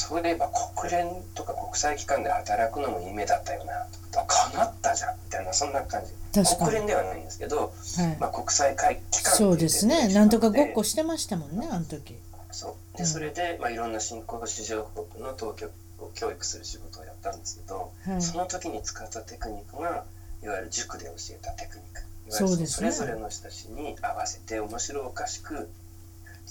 [0.01, 3.87] そういえば国連とか国際機関で働くのも夢だったよな。
[4.11, 5.15] とか叶ったじゃん。
[5.25, 6.13] みたいなそんな感じ。
[6.57, 10.09] 国連ではないんですけど、はい、まあ、国際会機関そうですね。
[10.09, 12.17] なんとかごっこしてましたもんねあの時。
[12.51, 12.99] そう。
[12.99, 20.05] で、それで、まあ、いろんな新興市場国の当局を教育する仕事をやったんですけど、はい、その時に使ったテクニックが
[20.43, 22.01] いわゆる塾で教えたテクニック。
[22.29, 25.69] いわゆるそれぞれの人たちに合わせて面白おかしく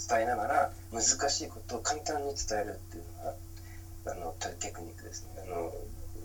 [0.08, 3.36] 伝えながら難しいことを簡単に伝えるっていうのが
[4.12, 5.44] あのテクニックですね。
[5.46, 5.74] あの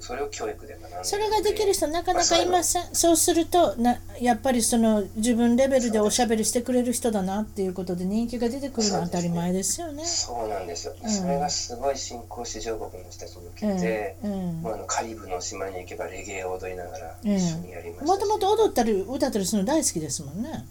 [0.05, 10.05] それを教育で学んでそれができる人なかなかいません、まあ、そうするとなやっぱりその自分レベルでおしゃべりしてくれる人だなっていうことで人気が出てくるのは当たり前ですよね。
[10.05, 14.33] そうなんですよ、うん、それがすごい新興市場国の人たちに向けて、うん。
[14.33, 20.67] うん、もうあのカリブの島に行けばレゲエを踊りながら一緒にやりましたもともと踊ったり歌ったりするの大好きですもんね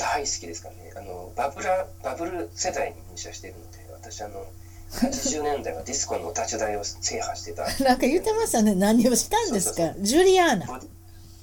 [0.00, 0.92] 大好きですかね。
[0.96, 4.46] あのバブラバブル世代に入社しているので私あの
[4.92, 7.62] 80年代はディスコのお立ち台を制覇してた。
[7.84, 8.74] なんか言ってましたね。
[8.74, 9.94] 何をしたんですか？
[10.00, 10.80] ジュリアーナ。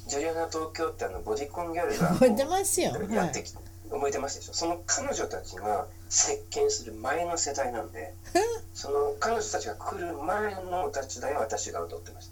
[0.07, 2.91] ジュリアナ東京ってあのボディコンギャルが 覚えてますよ。
[3.11, 3.53] やってき
[3.89, 4.53] 覚えてますでしょ？
[4.53, 8.13] その彼女たちが席巻する前の世代なんで
[8.73, 12.27] その彼女たちが来る前のお立ち台は私が踊ってまし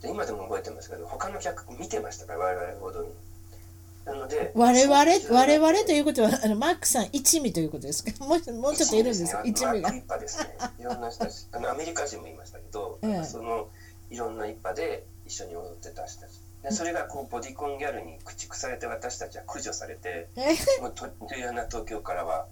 [0.00, 0.06] た。
[0.06, 3.10] で今でも覚えてますけど他の客見てましたから我々踊るの
[4.04, 4.96] なので我々
[5.30, 8.12] 我々ということはあのマックさん一味ということですか？
[8.24, 9.42] もうもうちょっといるんですか？
[9.44, 10.56] 一一味味が一派ですね。
[10.78, 13.24] いろんな人たち、あのアメリカ人もいましたけど、ええ。
[13.24, 13.68] その
[14.10, 16.30] いろんな一派で一緒に踊ってた人たち。
[16.62, 22.46] でそれがこうボディコンギャルに駆逐されて私たちは駆除されて、えもうとジュリアナ東京からは、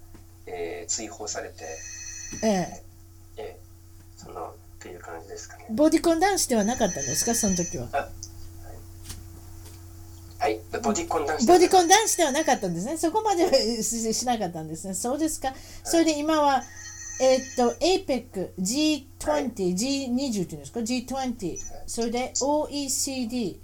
[0.47, 1.65] えー追放されて、
[2.43, 2.83] ええ。
[3.39, 5.67] えーそのっていう感じですかね。
[5.71, 7.35] ボディコン男子ではなかったんですか？
[7.35, 7.89] その時は
[10.39, 11.47] はい、でボディコン男子。
[11.47, 12.97] ボディコン男子ではなかったんですね。
[12.97, 14.95] そこまではししなかったんですね。
[14.95, 15.53] そうですか。
[15.83, 16.63] それで今は
[17.21, 23.61] えーっと APEC G20、G20 っていうんですか？G20 それで OECD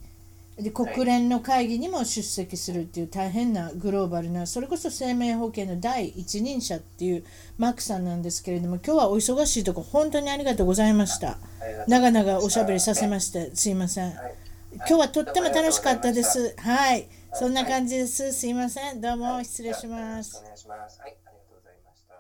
[0.59, 7.25] で国連の会議にも出席するっていう大変なグローバルなそれこそ生命保険の第一人者っていう
[7.59, 11.39] マックさんなんですけれども今日はお忙しいところ本当にありがとうございました。
[11.87, 14.07] 長々おしゃべりさせましてすいません。
[14.07, 14.44] はい
[14.77, 16.55] 今日はとっても楽しかったです。
[16.59, 17.07] はい。
[17.33, 18.33] そんな感じです。
[18.33, 19.01] すいません。
[19.01, 20.37] どうも失礼します。
[20.37, 21.01] よろしくお願いします。
[21.01, 22.15] はい、ありがとうございました。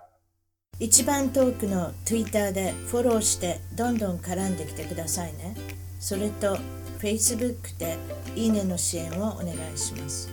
[0.78, 5.56] 一番遠くの Twitter でフォローしてどんどん絡んできてくださいね。
[5.98, 6.56] それと
[7.00, 7.96] Facebook で
[8.36, 10.30] いいねの支援をお願いします。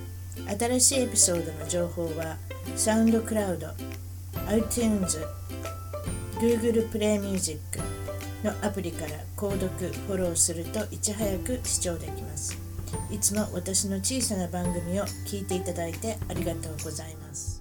[0.60, 2.38] 新しいエピソードの情報は
[2.76, 3.68] サウンドクラウド
[4.48, 5.20] iTunes
[6.40, 8.01] Google プレイミュージック
[8.44, 9.70] のアプリから購読
[10.08, 12.58] フォローするといち早く視聴できます。
[13.10, 17.61] いつも私の小さな番組を聞いていただいてありがとうございます。